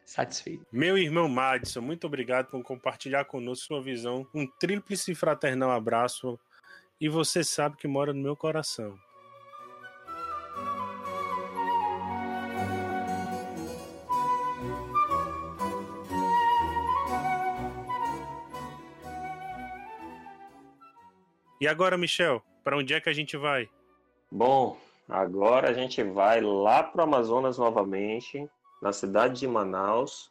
[0.05, 0.67] Satisfeito.
[0.71, 4.27] Meu irmão Madison, muito obrigado por compartilhar conosco sua visão.
[4.35, 6.39] Um tríplice fraternal abraço.
[7.01, 8.97] E você sabe que mora no meu coração.
[21.61, 23.69] E agora, Michel, para onde é que a gente vai?
[24.35, 24.79] Bom,
[25.11, 28.49] agora a gente vai lá para o Amazonas novamente,
[28.81, 30.31] na cidade de Manaus,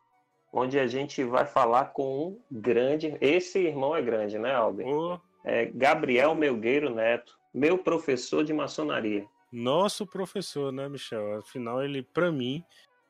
[0.51, 3.15] onde a gente vai falar com um grande.
[3.21, 4.91] Esse irmão é grande, né, Albin?
[4.91, 5.19] Oh.
[5.45, 9.23] É Gabriel Melgueiro Neto, meu professor de maçonaria.
[9.51, 11.37] Nosso professor, né, Michel?
[11.37, 12.63] Afinal, ele, para mim,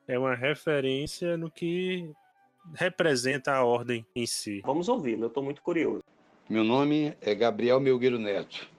[0.06, 2.12] é uma referência no que
[2.74, 4.60] representa a ordem em si.
[4.62, 6.04] Vamos ouvi-lo, eu estou muito curioso.
[6.50, 8.70] Meu nome é Gabriel Melgueiro Neto.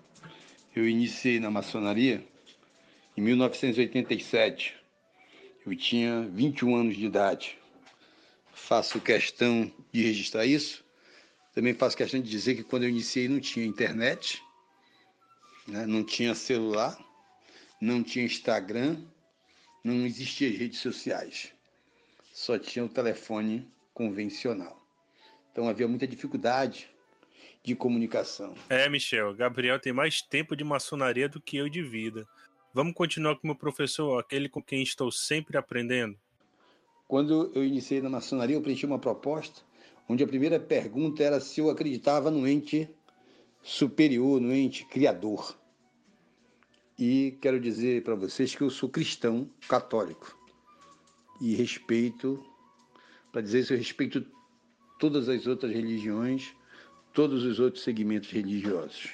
[0.75, 2.25] Eu iniciei na maçonaria
[3.15, 4.75] em 1987.
[5.63, 7.59] Eu tinha 21 anos de idade.
[8.55, 10.83] Faço questão de registrar isso.
[11.53, 14.41] Também faço questão de dizer que quando eu iniciei não tinha internet,
[15.67, 15.85] né?
[15.85, 16.97] não tinha celular,
[17.79, 18.99] não tinha Instagram,
[19.83, 21.53] não existia redes sociais.
[22.33, 24.83] Só tinha o telefone convencional.
[25.51, 26.89] Então havia muita dificuldade
[27.63, 28.53] de comunicação.
[28.69, 32.27] É, Michel, Gabriel tem mais tempo de maçonaria do que eu de vida.
[32.73, 36.17] Vamos continuar com o meu professor, aquele com quem estou sempre aprendendo?
[37.07, 39.61] Quando eu iniciei na maçonaria, eu preenchi uma proposta
[40.07, 42.89] onde a primeira pergunta era se eu acreditava no ente
[43.61, 45.57] superior, no ente criador.
[46.99, 50.37] E quero dizer para vocês que eu sou cristão católico
[51.41, 52.43] e respeito,
[53.31, 54.25] para dizer isso, eu respeito
[54.99, 56.53] todas as outras religiões,
[57.13, 59.11] todos os outros segmentos religiosos.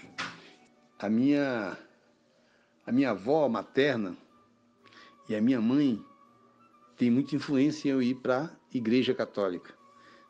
[0.97, 1.77] A minha,
[2.85, 4.15] a minha avó materna
[5.27, 6.03] e a minha mãe
[6.95, 9.73] têm muita influência em eu ir para a igreja católica.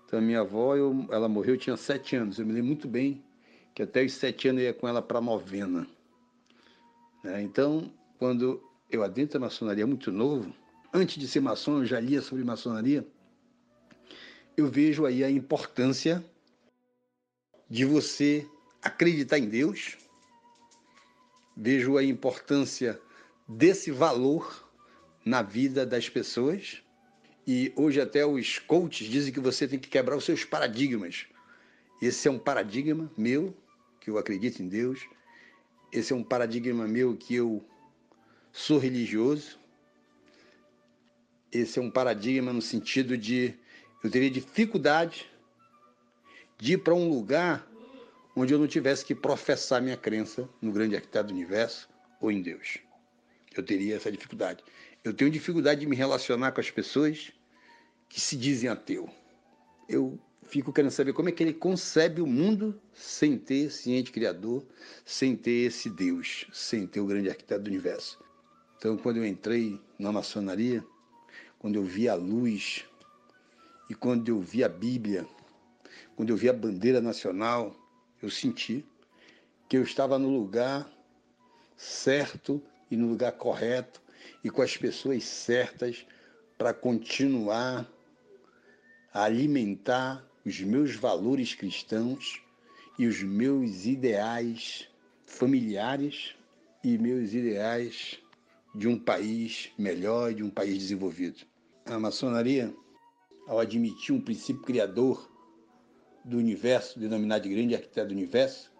[0.06, 2.40] Então, a minha avó, eu, ela morreu, eu tinha sete anos.
[2.40, 3.24] Eu me lembro muito bem
[3.76, 5.88] que até os sete anos eu ia com ela para a novena.
[7.24, 7.44] Né?
[7.44, 10.52] Então, quando eu adentro a maçonaria muito novo,
[10.92, 13.08] antes de ser maçom, eu já lia sobre maçonaria,
[14.58, 16.26] eu vejo aí a importância
[17.70, 18.48] de você
[18.82, 19.98] acreditar em Deus,
[21.56, 23.00] vejo a importância
[23.48, 24.68] desse valor
[25.24, 26.82] na vida das pessoas.
[27.46, 31.26] E hoje até os coaches dizem que você tem que quebrar os seus paradigmas.
[32.02, 33.56] Esse é um paradigma meu,
[34.00, 35.06] que eu acredito em Deus.
[35.92, 37.64] Esse é um paradigma meu que eu
[38.52, 39.60] sou religioso.
[41.52, 43.54] Esse é um paradigma no sentido de
[44.04, 45.30] eu teria dificuldade
[46.60, 47.66] de ir para um lugar
[48.36, 51.90] onde eu não tivesse que professar minha crença no grande arquiteto do universo
[52.22, 52.78] ou em Deus.
[53.56, 54.64] Eu teria essa dificuldade.
[55.04, 57.32] Eu tenho dificuldade de me relacionar com as pessoas
[58.08, 59.10] que se dizem ateu.
[59.88, 64.12] Eu fico querendo saber como é que ele concebe o mundo sem ter esse ente
[64.12, 64.66] criador,
[65.06, 68.20] sem ter esse Deus, sem ter o grande arquiteto do universo.
[68.78, 70.84] Então, quando eu entrei na maçonaria,
[71.58, 72.86] quando eu vi a luz
[73.90, 75.28] e quando eu vi a Bíblia,
[76.20, 77.74] quando eu vi a bandeira nacional,
[78.22, 78.86] eu senti
[79.70, 80.86] que eu estava no lugar
[81.78, 82.62] certo
[82.92, 84.02] e no lugar correto
[84.44, 86.06] e com as pessoas certas
[86.58, 87.90] para continuar
[89.14, 92.44] a alimentar os meus valores cristãos
[92.98, 94.90] e os meus ideais
[95.26, 96.36] familiares
[96.84, 98.20] e meus ideais
[98.76, 101.46] de um país melhor, de um país desenvolvido.
[101.86, 102.76] A maçonaria,
[103.48, 105.29] ao admitir um princípio criador
[106.24, 108.72] do universo, denominado de grande arquiteto do universo,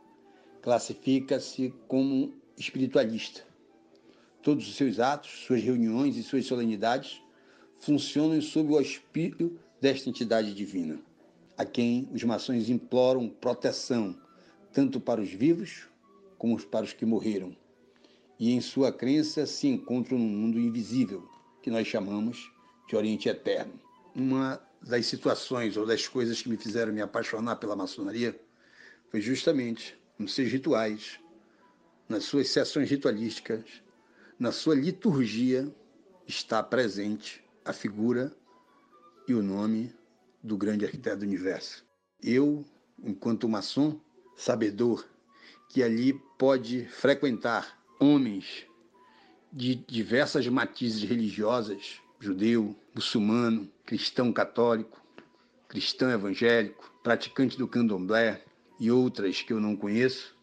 [0.62, 3.42] classifica-se como espiritualista.
[4.42, 7.22] Todos os seus atos, suas reuniões e suas solenidades
[7.80, 11.00] funcionam sob o auspício desta entidade divina,
[11.58, 14.16] a quem os maçons imploram proteção,
[14.74, 15.88] tanto para os vivos
[16.38, 17.56] como para os que morreram,
[18.40, 21.28] e em sua crença se encontram no mundo invisível,
[21.62, 22.52] que nós chamamos
[22.88, 23.74] de Oriente Eterno.
[24.16, 28.40] Uma das situações ou das coisas que me fizeram me apaixonar pela maçonaria
[29.10, 31.20] foi justamente nos seus rituais,
[32.08, 33.66] nas suas sessões ritualísticas,
[34.40, 35.74] na sua liturgia,
[36.28, 38.32] está presente a figura
[39.28, 39.94] e o nome
[40.44, 41.86] do grande arquiteto do universo.
[42.22, 42.66] Eu,
[43.04, 44.00] enquanto maçom,
[44.36, 45.08] sabedor
[45.70, 48.66] que ali pode frequentar homens
[49.52, 55.02] de diversas matizes religiosas, judeu, muçulmano, cristão católico,
[55.70, 58.44] cristão evangélico, praticante do candomblé
[58.78, 60.36] e outras que eu não conheço,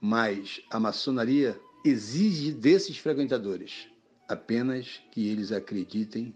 [0.00, 3.88] mas a maçonaria exige desses frequentadores
[4.26, 6.34] apenas que eles acreditem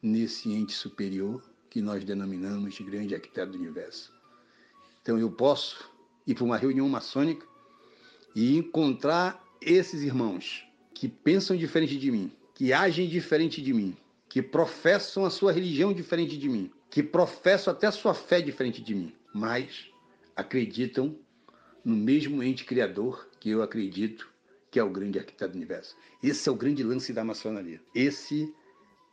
[0.00, 4.12] nesse ente superior que nós denominamos de grande arquiteto do universo.
[5.02, 5.90] Então eu posso
[6.24, 7.44] ir para uma reunião maçônica
[8.32, 13.96] e encontrar esses irmãos que pensam diferente de mim, que agem diferente de mim,
[14.28, 18.82] que professam a sua religião diferente de mim, que professam até a sua fé diferente
[18.82, 19.90] de mim, mas
[20.34, 21.16] acreditam
[21.84, 24.28] no mesmo ente criador que eu acredito
[24.70, 25.96] que é o grande arquiteto do universo.
[26.22, 27.80] Esse é o grande lance da maçonaria.
[27.94, 28.52] Esse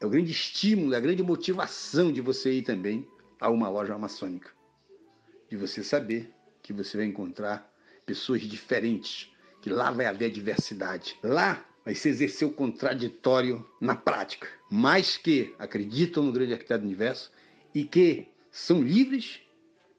[0.02, 3.08] é o grande estímulo, é a grande motivação de você ir também
[3.40, 4.50] a uma loja maçônica.
[5.50, 7.72] De você saber que você vai encontrar
[8.06, 11.18] pessoas diferentes, que lá vai haver diversidade.
[11.24, 16.88] Lá vai se exercer o contraditório na prática, mas que acreditam no grande arquiteto do
[16.88, 17.32] universo
[17.74, 19.40] e que são livres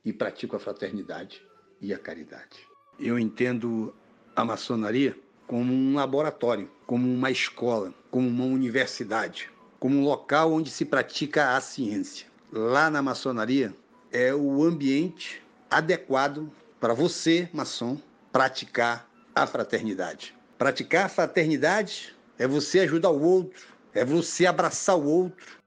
[0.05, 1.43] e praticam a fraternidade
[1.80, 2.66] e a caridade.
[2.99, 3.95] Eu entendo
[4.35, 5.16] a maçonaria
[5.47, 9.53] como um laboratório, como uma escola, como uma universidade
[9.85, 12.26] como um local onde se pratica a ciência.
[12.51, 13.76] Lá na maçonaria
[14.11, 17.99] é o ambiente adequado para você, maçom,
[18.32, 20.35] praticar a fraternidade.
[20.59, 25.59] Praticar fraternidade é você ajudar o outro, é você abraçar o outro,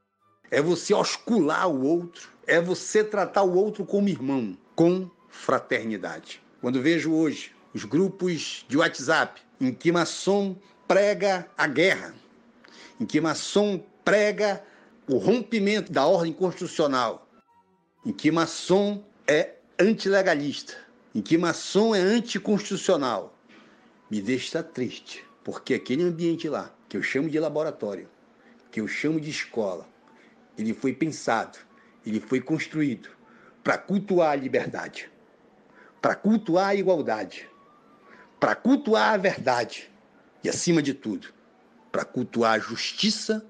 [0.50, 6.42] é você oscular o outro, é você tratar o outro como irmão, com fraternidade.
[6.62, 10.56] Quando vejo hoje os grupos de WhatsApp em que maçom
[10.88, 12.16] prega a guerra,
[13.00, 14.64] em que maçom prega
[15.08, 17.28] o rompimento da ordem constitucional,
[18.06, 20.76] em que maçom é antilegalista,
[21.14, 23.37] em que maçom é anticonstitucional,
[24.10, 28.10] me deixa triste, porque aquele ambiente lá, que eu chamo de laboratório,
[28.72, 29.88] que eu chamo de escola,
[30.58, 31.58] ele foi pensado,
[32.06, 33.10] ele foi construído
[33.64, 35.12] para cultuar a liberdade,
[36.02, 37.50] para cultuar a igualdade,
[38.40, 39.92] para cultuar a verdade
[40.44, 41.34] e, acima de tudo,
[41.92, 43.46] para cultuar a justiça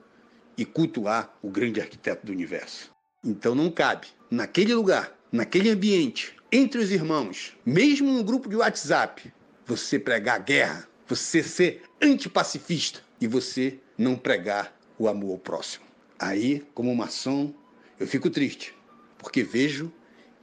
[0.57, 2.91] e cultuar o grande arquiteto do universo.
[3.23, 9.31] Então não cabe, naquele lugar, naquele ambiente, entre os irmãos, mesmo no grupo de WhatsApp,
[9.67, 15.85] você pregar guerra, você ser antipacifista e você não pregar o amor ao próximo.
[16.17, 17.53] Aí, como maçom,
[17.99, 18.73] eu fico triste,
[19.17, 19.91] porque vejo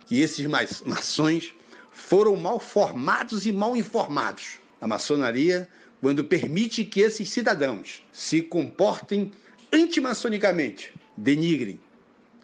[0.07, 1.55] que esses maçons
[1.91, 4.59] foram mal formados e mal informados.
[4.81, 5.67] A maçonaria,
[6.01, 9.33] quando permite que esses cidadãos se comportem
[9.73, 11.81] antimaçonicamente, denigrem,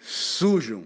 [0.01, 0.85] sujam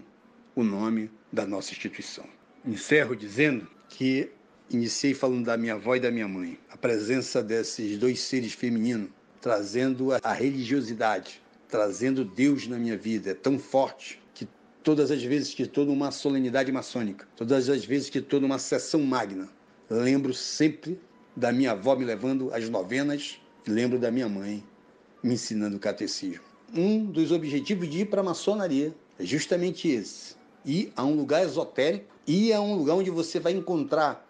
[0.53, 2.25] o nome da nossa instituição.
[2.65, 4.29] Encerro dizendo que
[4.69, 6.57] iniciei falando da minha avó e da minha mãe.
[6.69, 9.09] A presença desses dois seres femininos
[9.45, 11.39] trazendo a religiosidade,
[11.69, 14.47] trazendo Deus na minha vida é tão forte que
[14.81, 19.03] todas as vezes que estou numa solenidade maçônica, todas as vezes que estou numa sessão
[19.03, 19.47] magna,
[19.87, 20.99] lembro sempre
[21.35, 24.63] da minha avó me levando às novenas e lembro da minha mãe
[25.21, 26.43] me ensinando o catecismo.
[26.73, 30.35] Um dos objetivos de ir para a maçonaria é justamente esse:
[30.65, 34.24] ir a um lugar esotérico, ir a um lugar onde você vai encontrar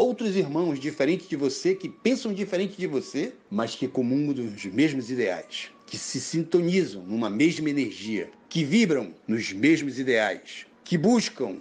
[0.00, 5.10] outros irmãos diferentes de você, que pensam diferente de você, mas que comungam dos mesmos
[5.10, 11.58] ideais, que se sintonizam numa mesma energia, que vibram nos mesmos ideais, que buscam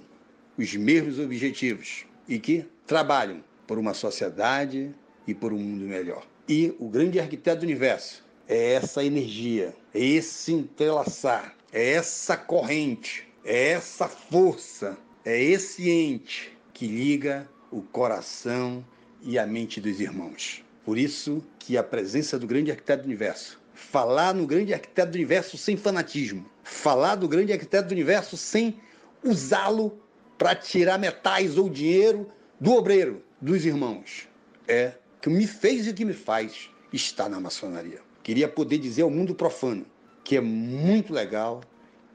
[0.57, 4.93] os mesmos objetivos e que trabalham por uma sociedade
[5.27, 6.25] e por um mundo melhor.
[6.47, 13.27] E o grande arquiteto do universo é essa energia, é esse entrelaçar, é essa corrente,
[13.43, 18.86] é essa força, é esse ente que liga o coração
[19.22, 20.63] e a mente dos irmãos.
[20.84, 25.15] Por isso que a presença do grande arquiteto do universo, falar no grande arquiteto do
[25.15, 28.80] universo sem fanatismo, falar do grande arquiteto do universo sem
[29.24, 29.99] usá-lo
[30.38, 32.28] para tirar metais ou dinheiro
[32.59, 34.28] do obreiro, dos irmãos.
[34.67, 37.99] É que me fez e que me faz estar na maçonaria.
[38.24, 39.86] Queria poder dizer ao mundo profano
[40.24, 41.61] que é muito legal,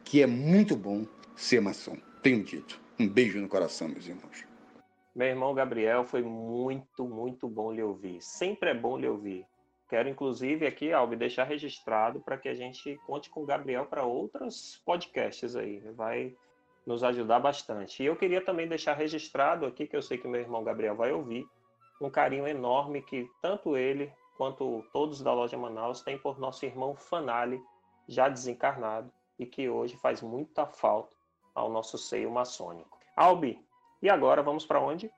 [0.05, 1.97] que é muito bom ser maçom.
[2.23, 2.81] Tenho dito.
[2.99, 4.45] Um beijo no coração, meus irmãos.
[5.15, 8.21] Meu irmão Gabriel, foi muito, muito bom lhe ouvir.
[8.21, 9.47] Sempre é bom lhe ouvir.
[9.89, 14.05] Quero, inclusive, aqui, Albi, deixar registrado para que a gente conte com o Gabriel para
[14.05, 15.79] outros podcasts aí.
[15.95, 16.35] Vai
[16.85, 18.03] nos ajudar bastante.
[18.03, 21.13] E eu queria também deixar registrado aqui, que eu sei que meu irmão Gabriel vai
[21.13, 21.47] ouvir,
[22.01, 26.97] um carinho enorme que tanto ele quanto todos da loja Manaus têm por nosso irmão
[26.97, 27.63] Fanali,
[28.09, 31.17] já desencarnado, e que hoje faz muita falta
[31.55, 32.99] ao nosso seio maçônico.
[33.17, 33.64] Albi,
[34.05, 35.11] e agora vamos para onde?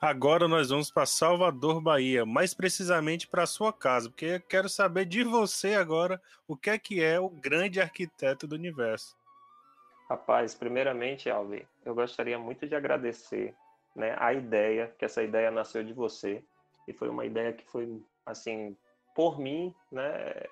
[0.00, 5.04] Agora nós vamos para Salvador, Bahia, mais precisamente para sua casa, porque eu quero saber
[5.04, 9.16] de você agora o que é que é o grande arquiteto do universo.
[10.08, 13.52] Rapaz, primeiramente, Alvi, eu gostaria muito de agradecer
[13.96, 16.42] né, a ideia, que essa ideia nasceu de você,
[16.86, 18.76] e foi uma ideia que foi, assim,
[19.12, 20.46] por mim, né,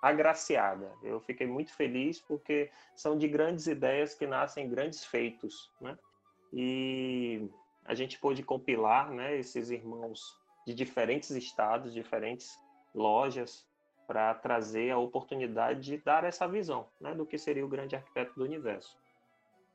[0.00, 0.92] agraciada.
[1.02, 5.98] Eu fiquei muito feliz porque são de grandes ideias que nascem grandes feitos, né?
[6.52, 7.48] E
[7.84, 10.20] a gente pôde compilar, né, esses irmãos
[10.66, 12.58] de diferentes estados, diferentes
[12.94, 13.66] lojas,
[14.06, 18.34] para trazer a oportunidade de dar essa visão né, do que seria o grande arquiteto
[18.36, 18.96] do universo.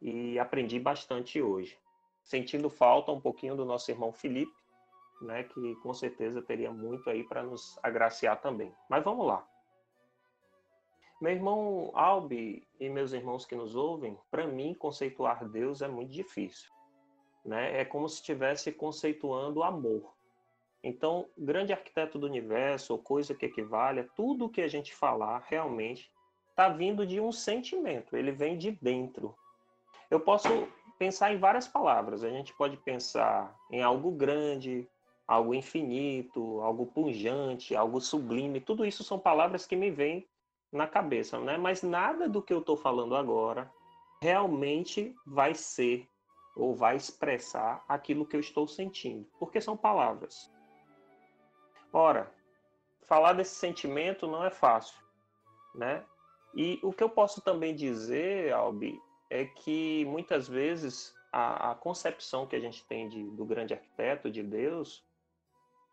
[0.02, 1.78] E aprendi bastante hoje,
[2.24, 4.52] sentindo falta um pouquinho do nosso irmão Felipe,
[5.22, 8.74] né, que com certeza teria muito aí para nos agraciar também.
[8.90, 9.46] Mas vamos lá.
[11.22, 16.12] Meu irmão Albi e meus irmãos que nos ouvem, para mim conceituar Deus é muito
[16.12, 16.72] difícil.
[17.46, 17.80] Né?
[17.80, 20.16] É como se estivesse conceituando amor.
[20.84, 26.12] Então, grande arquiteto do universo, ou coisa que equivale tudo que a gente falar realmente
[26.50, 29.36] está vindo de um sentimento, ele vem de dentro.
[30.10, 30.50] Eu posso
[30.98, 32.24] pensar em várias palavras.
[32.24, 34.90] A gente pode pensar em algo grande,
[35.28, 38.60] algo infinito, algo pungente, algo sublime.
[38.60, 40.28] Tudo isso são palavras que me vêm
[40.72, 41.58] na cabeça, né?
[41.58, 43.72] Mas nada do que eu estou falando agora
[44.22, 46.08] realmente vai ser
[46.56, 50.52] ou vai expressar aquilo que eu estou sentindo, porque são palavras.
[51.92, 52.32] Ora,
[53.04, 54.98] falar desse sentimento não é fácil,
[55.74, 56.04] né?
[56.54, 62.46] E o que eu posso também dizer, Albi, é que muitas vezes a, a concepção
[62.46, 65.04] que a gente tem de, do grande arquiteto, de Deus,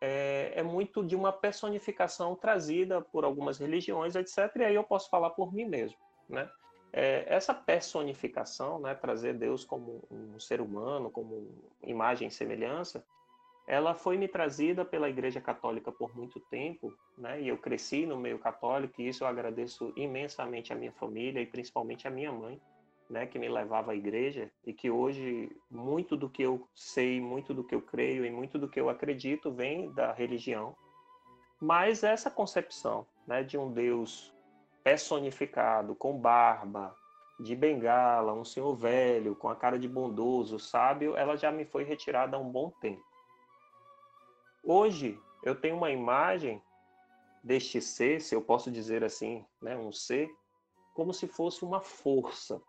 [0.00, 4.54] é, é, muito de uma personificação trazida por algumas religiões, etc.
[4.56, 6.48] E aí eu posso falar por mim mesmo, né?
[6.92, 11.48] é, essa personificação, né, trazer Deus como um ser humano, como
[11.82, 13.04] imagem e semelhança,
[13.66, 18.16] ela foi me trazida pela Igreja Católica por muito tempo, né, e eu cresci no
[18.16, 22.60] meio católico, e isso eu agradeço imensamente à minha família e principalmente à minha mãe,
[23.08, 27.54] né, que me levava à igreja e que hoje muito do que eu sei, muito
[27.54, 30.76] do que eu creio e muito do que eu acredito vem da religião.
[31.60, 34.32] Mas essa concepção, né, de um Deus
[34.84, 36.94] personificado, com barba,
[37.40, 41.84] de bengala, um senhor velho, com a cara de bondoso, sábio, ela já me foi
[41.84, 43.02] retirada há um bom tempo.
[44.62, 46.62] Hoje, eu tenho uma imagem
[47.42, 50.28] deste ser, se eu posso dizer assim, né, um ser,
[50.94, 52.60] como se fosse uma força,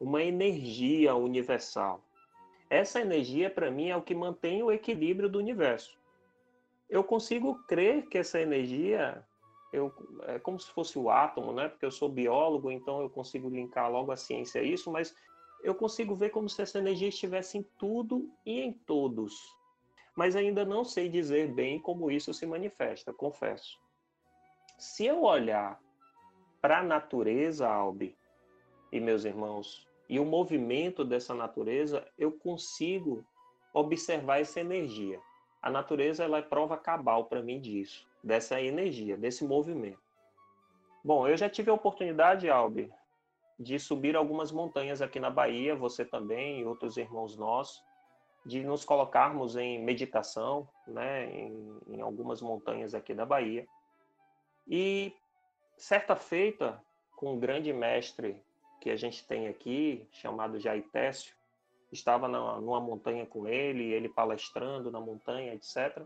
[0.00, 2.02] uma energia universal.
[2.70, 5.98] Essa energia, para mim, é o que mantém o equilíbrio do universo.
[6.88, 9.24] Eu consigo crer que essa energia
[9.72, 9.92] eu,
[10.22, 11.68] é como se fosse o átomo, né?
[11.68, 15.14] Porque eu sou biólogo, então eu consigo linkar logo a ciência a isso, mas
[15.62, 19.34] eu consigo ver como se essa energia estivesse em tudo e em todos.
[20.16, 23.78] Mas ainda não sei dizer bem como isso se manifesta, confesso.
[24.78, 25.80] Se eu olhar
[26.60, 28.16] para a natureza, Albi
[28.90, 33.24] e meus irmãos, e o movimento dessa natureza, eu consigo
[33.74, 35.20] observar essa energia.
[35.60, 40.00] A natureza ela é prova cabal para mim disso, dessa energia, desse movimento.
[41.04, 42.90] Bom, eu já tive a oportunidade, Albi,
[43.58, 47.82] de subir algumas montanhas aqui na Bahia, você também e outros irmãos nossos,
[48.46, 53.66] de nos colocarmos em meditação, né, em, em algumas montanhas aqui da Bahia.
[54.66, 55.12] E
[55.76, 56.82] certa feita,
[57.16, 58.42] com um grande mestre
[58.80, 61.34] que a gente tem aqui, chamado Jair Técio,
[61.90, 66.02] estava na, numa montanha com ele, ele palestrando na montanha, etc.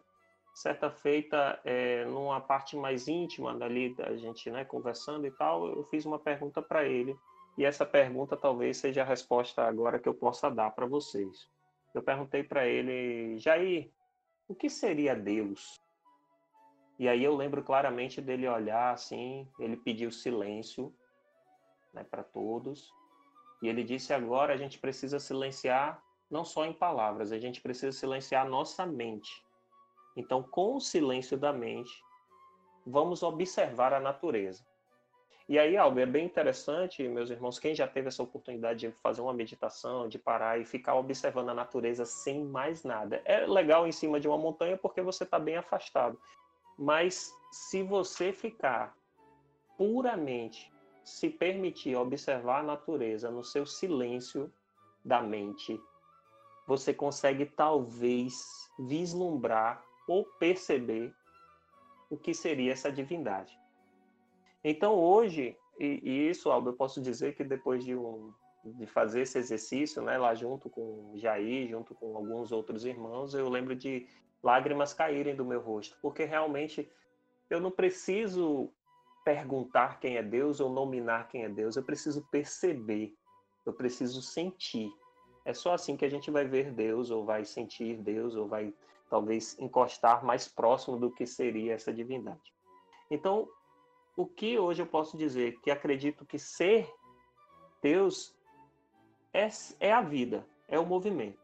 [0.55, 5.85] Certa feita, é, numa parte mais íntima dali, a gente né, conversando e tal, eu
[5.85, 7.17] fiz uma pergunta para ele,
[7.57, 11.49] e essa pergunta talvez seja a resposta agora que eu possa dar para vocês.
[11.95, 13.91] Eu perguntei para ele, Jair,
[14.49, 15.81] o que seria Deus?
[16.99, 20.95] E aí eu lembro claramente dele olhar assim, ele pediu silêncio,
[21.93, 22.93] né, para todos.
[23.63, 27.93] E ele disse: agora a gente precisa silenciar, não só em palavras, a gente precisa
[27.97, 29.45] silenciar nossa mente.
[30.17, 31.93] Então, com o silêncio da mente,
[32.87, 34.65] vamos observar a natureza.
[35.49, 39.21] E aí, Alba, é bem interessante, meus irmãos, quem já teve essa oportunidade de fazer
[39.21, 43.21] uma meditação, de parar e ficar observando a natureza sem mais nada.
[43.25, 46.19] É legal em cima de uma montanha porque você está bem afastado.
[46.79, 48.97] Mas se você ficar
[49.77, 50.73] puramente
[51.05, 54.53] se permitir observar a natureza no seu silêncio
[55.05, 55.81] da mente,
[56.67, 58.35] você consegue talvez
[58.79, 61.13] vislumbrar ou perceber
[62.09, 63.59] o que seria essa divindade.
[64.63, 68.33] Então hoje, e, e isso, Aldo, eu posso dizer que depois de, um,
[68.65, 73.49] de fazer esse exercício, né, lá junto com Jair, junto com alguns outros irmãos, eu
[73.49, 74.07] lembro de
[74.43, 76.91] lágrimas caírem do meu rosto, porque realmente
[77.49, 78.73] eu não preciso
[79.25, 83.15] perguntar quem é Deus ou nominar quem é Deus, eu preciso perceber,
[83.65, 84.93] eu preciso sentir.
[85.45, 88.73] É só assim que a gente vai ver Deus, ou vai sentir Deus, ou vai
[89.09, 92.53] talvez encostar mais próximo do que seria essa divindade.
[93.11, 93.49] Então,
[94.17, 95.61] o que hoje eu posso dizer?
[95.61, 96.91] Que acredito que ser
[97.83, 98.35] Deus
[99.33, 99.49] é,
[99.81, 101.41] é a vida, é o movimento.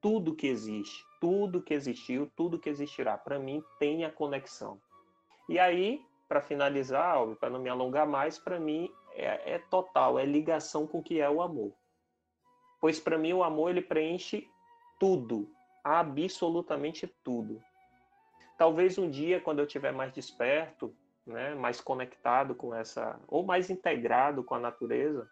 [0.00, 4.80] Tudo que existe, tudo que existiu, tudo que existirá, para mim tem a conexão.
[5.48, 10.24] E aí para finalizar, para não me alongar mais, para mim é, é, total, é
[10.24, 11.74] ligação com o que é o amor.
[12.80, 14.48] Pois para mim o amor ele preenche
[14.98, 15.52] tudo,
[15.84, 17.60] absolutamente tudo.
[18.56, 23.68] Talvez um dia, quando eu estiver mais desperto, né, mais conectado com essa, ou mais
[23.68, 25.28] integrado com a natureza,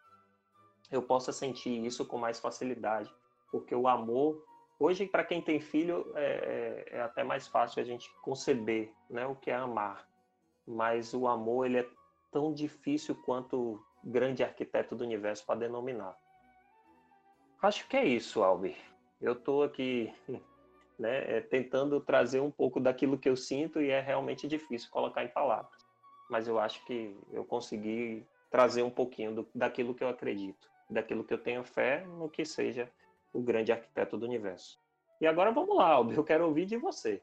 [0.91, 3.11] eu possa sentir isso com mais facilidade,
[3.51, 4.45] porque o amor
[4.79, 9.27] Hoje, para quem tem filho, é, é, é, até mais fácil a gente conceber né,
[9.27, 10.10] o que é amar
[10.71, 11.89] mas o amor ele é
[12.31, 16.17] tão difícil quanto o grande arquiteto do universo para denominar.
[17.61, 18.77] Acho que é isso, Albi.
[19.21, 20.13] Eu estou aqui
[20.99, 25.25] né, é, tentando trazer um pouco daquilo que eu sinto e é realmente difícil colocar
[25.25, 25.81] em palavras.
[26.31, 31.25] Mas eu acho que eu consegui trazer um pouquinho do, daquilo que eu acredito, daquilo
[31.25, 32.91] que eu tenho fé no que seja
[33.33, 34.79] o grande arquiteto do universo.
[35.21, 37.21] E agora vamos lá, Albi, eu quero ouvir de você.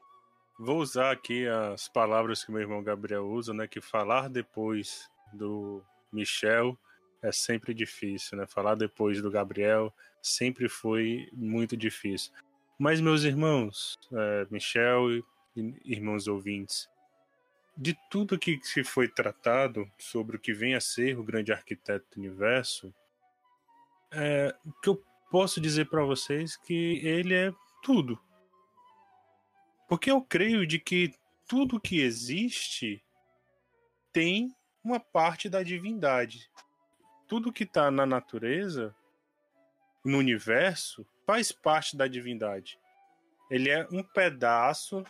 [0.58, 3.68] Vou usar aqui as palavras que meu irmão Gabriel usa, né?
[3.68, 5.82] Que falar depois do
[6.12, 6.76] Michel
[7.22, 8.46] é sempre difícil, né?
[8.46, 12.32] Falar depois do Gabriel sempre foi muito difícil.
[12.76, 15.24] Mas, meus irmãos, é, Michel e
[15.84, 16.88] irmãos ouvintes,
[17.76, 22.04] de tudo que se foi tratado sobre o que vem a ser o grande arquiteto
[22.10, 22.92] do universo,
[24.10, 28.18] é, o que eu posso dizer para vocês que ele é tudo.
[29.88, 31.14] Porque eu creio de que
[31.48, 33.02] tudo que existe
[34.12, 36.50] tem uma parte da divindade.
[37.26, 38.94] Tudo que está na natureza,
[40.04, 42.78] no universo, faz parte da divindade.
[43.50, 45.04] Ele é um pedaço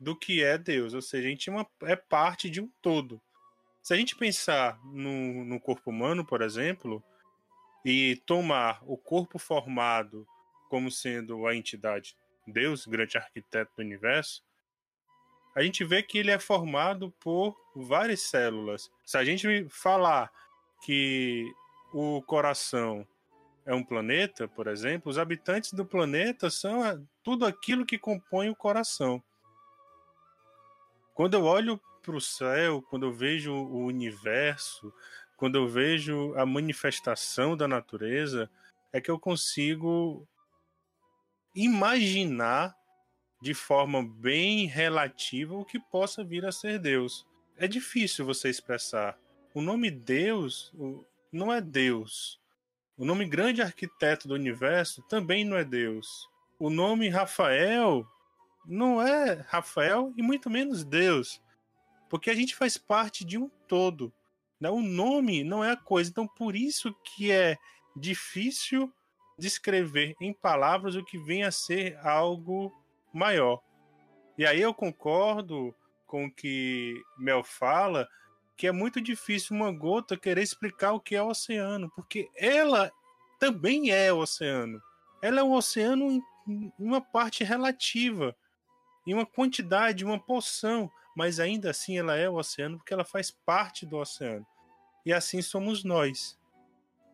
[0.00, 3.20] do que é Deus, ou seja, a gente é, uma, é parte de um todo.
[3.82, 7.02] Se a gente pensar no, no corpo humano, por exemplo,
[7.84, 10.26] e tomar o corpo formado
[10.68, 14.42] como sendo a entidade Deus, grande arquiteto do universo,
[15.54, 18.90] a gente vê que ele é formado por várias células.
[19.04, 20.30] Se a gente falar
[20.82, 21.44] que
[21.92, 23.06] o coração
[23.64, 28.56] é um planeta, por exemplo, os habitantes do planeta são tudo aquilo que compõe o
[28.56, 29.22] coração.
[31.14, 34.92] Quando eu olho para o céu, quando eu vejo o universo,
[35.36, 38.50] quando eu vejo a manifestação da natureza,
[38.92, 40.26] é que eu consigo
[41.54, 42.76] imaginar
[43.40, 47.26] de forma bem relativa o que possa vir a ser Deus.
[47.56, 49.18] É difícil você expressar.
[49.52, 50.72] O nome Deus
[51.30, 52.40] não é Deus.
[52.96, 56.28] O nome grande arquiteto do universo também não é Deus.
[56.58, 58.06] O nome Rafael
[58.64, 61.42] não é Rafael e muito menos Deus.
[62.08, 64.12] Porque a gente faz parte de um todo.
[64.60, 64.70] Né?
[64.70, 66.10] O nome não é a coisa.
[66.10, 67.56] Então, por isso que é
[67.96, 68.92] difícil
[69.42, 72.72] descrever em palavras o que vem a ser algo
[73.12, 73.60] maior.
[74.38, 75.74] E aí eu concordo
[76.06, 78.08] com o que Mel fala,
[78.56, 82.92] que é muito difícil uma gota querer explicar o que é o oceano, porque ela
[83.40, 84.80] também é o oceano.
[85.20, 88.36] Ela é o oceano em uma parte relativa,
[89.04, 93.30] em uma quantidade, uma porção, mas ainda assim ela é o oceano porque ela faz
[93.30, 94.46] parte do oceano.
[95.04, 96.38] E assim somos nós.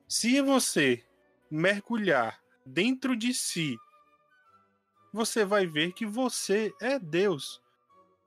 [0.07, 1.03] Se você
[1.51, 3.77] mergulhar dentro de si,
[5.13, 7.63] você vai ver que você é Deus.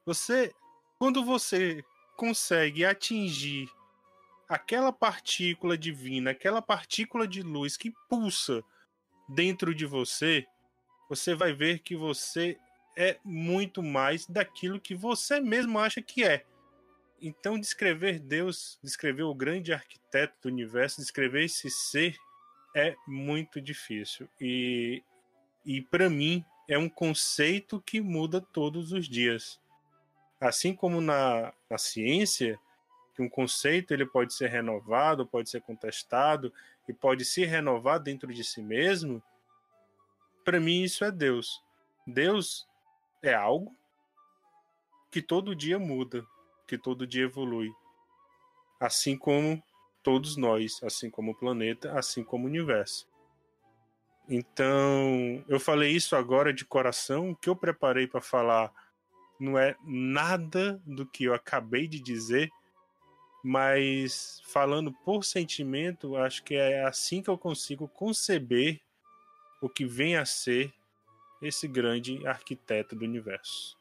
[0.05, 0.53] Você,
[0.97, 1.83] quando você
[2.17, 3.69] consegue atingir
[4.49, 8.63] aquela partícula divina, aquela partícula de luz que pulsa
[9.29, 10.45] dentro de você,
[11.07, 12.57] você vai ver que você
[12.97, 16.45] é muito mais daquilo que você mesmo acha que é.
[17.21, 22.17] Então, descrever Deus, descrever o grande arquiteto do universo, descrever esse ser
[22.75, 24.27] é muito difícil.
[24.39, 25.03] E,
[25.65, 29.59] e para mim, é um conceito que muda todos os dias.
[30.39, 32.59] Assim como na, na ciência,
[33.13, 36.53] que um conceito ele pode ser renovado, pode ser contestado
[36.87, 39.21] e pode se renovar dentro de si mesmo,
[40.43, 41.63] para mim isso é Deus.
[42.07, 42.67] Deus
[43.21, 43.75] é algo
[45.11, 46.25] que todo dia muda,
[46.65, 47.71] que todo dia evolui.
[48.79, 49.61] Assim como
[50.03, 53.07] todos nós, assim como o planeta, assim como o universo.
[54.29, 58.71] Então, eu falei isso agora de coração, o que eu preparei para falar
[59.39, 62.49] não é nada do que eu acabei de dizer,
[63.43, 68.79] mas falando por sentimento, acho que é assim que eu consigo conceber
[69.61, 70.71] o que vem a ser
[71.41, 73.75] esse grande arquiteto do universo.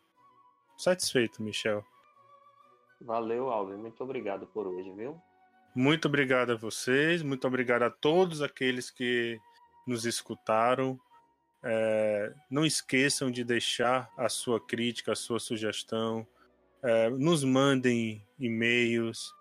[0.78, 1.84] Satisfeito, Michel.
[3.00, 3.78] Valeu, Alves.
[3.78, 5.20] Muito obrigado por hoje, viu?
[5.74, 9.38] Muito obrigado a vocês, muito obrigado a todos aqueles que
[9.86, 10.98] nos escutaram.
[11.62, 16.26] É, não esqueçam de deixar a sua crítica, a sua sugestão.
[16.82, 19.32] É, nos mandem e-mails.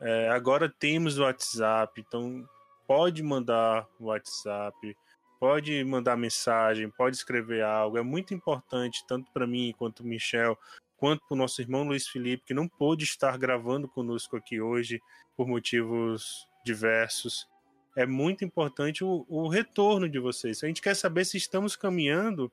[0.00, 2.48] É, agora temos o WhatsApp, então
[2.86, 4.96] pode mandar o WhatsApp
[5.38, 7.96] pode mandar mensagem, pode escrever algo.
[7.96, 10.58] É muito importante, tanto para mim quanto para Michel,
[10.98, 15.00] quanto para o nosso irmão Luiz Felipe, que não pôde estar gravando conosco aqui hoje
[15.36, 17.48] por motivos diversos.
[17.96, 20.62] É muito importante o, o retorno de vocês.
[20.62, 22.52] A gente quer saber se estamos caminhando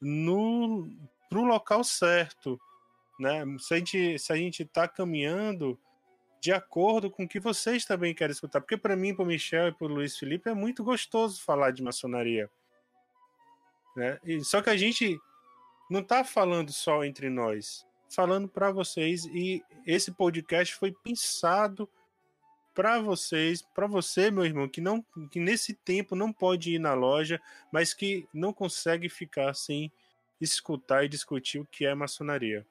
[0.00, 0.88] no
[1.28, 2.60] para o local certo,
[3.18, 3.44] né?
[3.58, 5.78] Se a gente se a gente está caminhando
[6.40, 8.60] de acordo com o que vocês também querem escutar.
[8.60, 12.50] Porque para mim, para Michel e para Luiz Felipe é muito gostoso falar de maçonaria.
[13.96, 14.18] Né?
[14.24, 15.18] E, só que a gente
[15.92, 19.26] não está falando só entre nós, falando para vocês.
[19.26, 21.86] E esse podcast foi pensado
[22.74, 26.94] para vocês, para você, meu irmão, que não que nesse tempo não pode ir na
[26.94, 27.38] loja,
[27.70, 29.92] mas que não consegue ficar sem
[30.40, 32.66] escutar e discutir o que é maçonaria.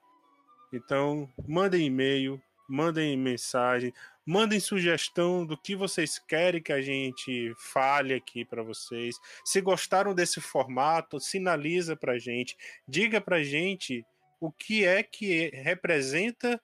[0.72, 3.92] Então, mandem e-mail, mandem mensagem,
[4.24, 9.16] mandem sugestão do que vocês querem que a gente fale aqui para vocês.
[9.44, 12.56] Se gostaram desse formato, sinaliza para gente,
[12.86, 14.04] diga para gente
[14.40, 16.60] o que é que representa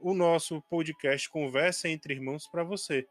[0.00, 3.06] o nosso podcast Conversa entre Irmãos para você.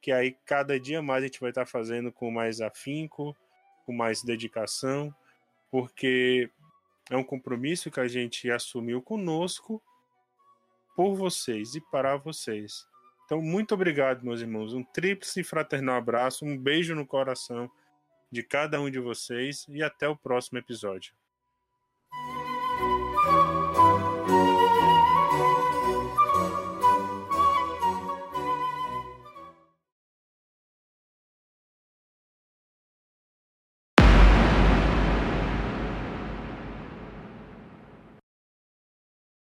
[0.00, 3.36] Que aí cada dia mais a gente vai estar fazendo com mais afinco,
[3.86, 5.14] com mais dedicação,
[5.70, 6.50] porque
[7.10, 9.82] é um compromisso que a gente assumiu conosco,
[10.98, 12.84] por vocês e para vocês.
[13.24, 14.74] Então, muito obrigado, meus irmãos.
[14.74, 17.70] Um tríplice fraternal abraço, um beijo no coração
[18.32, 21.14] de cada um de vocês e até o próximo episódio.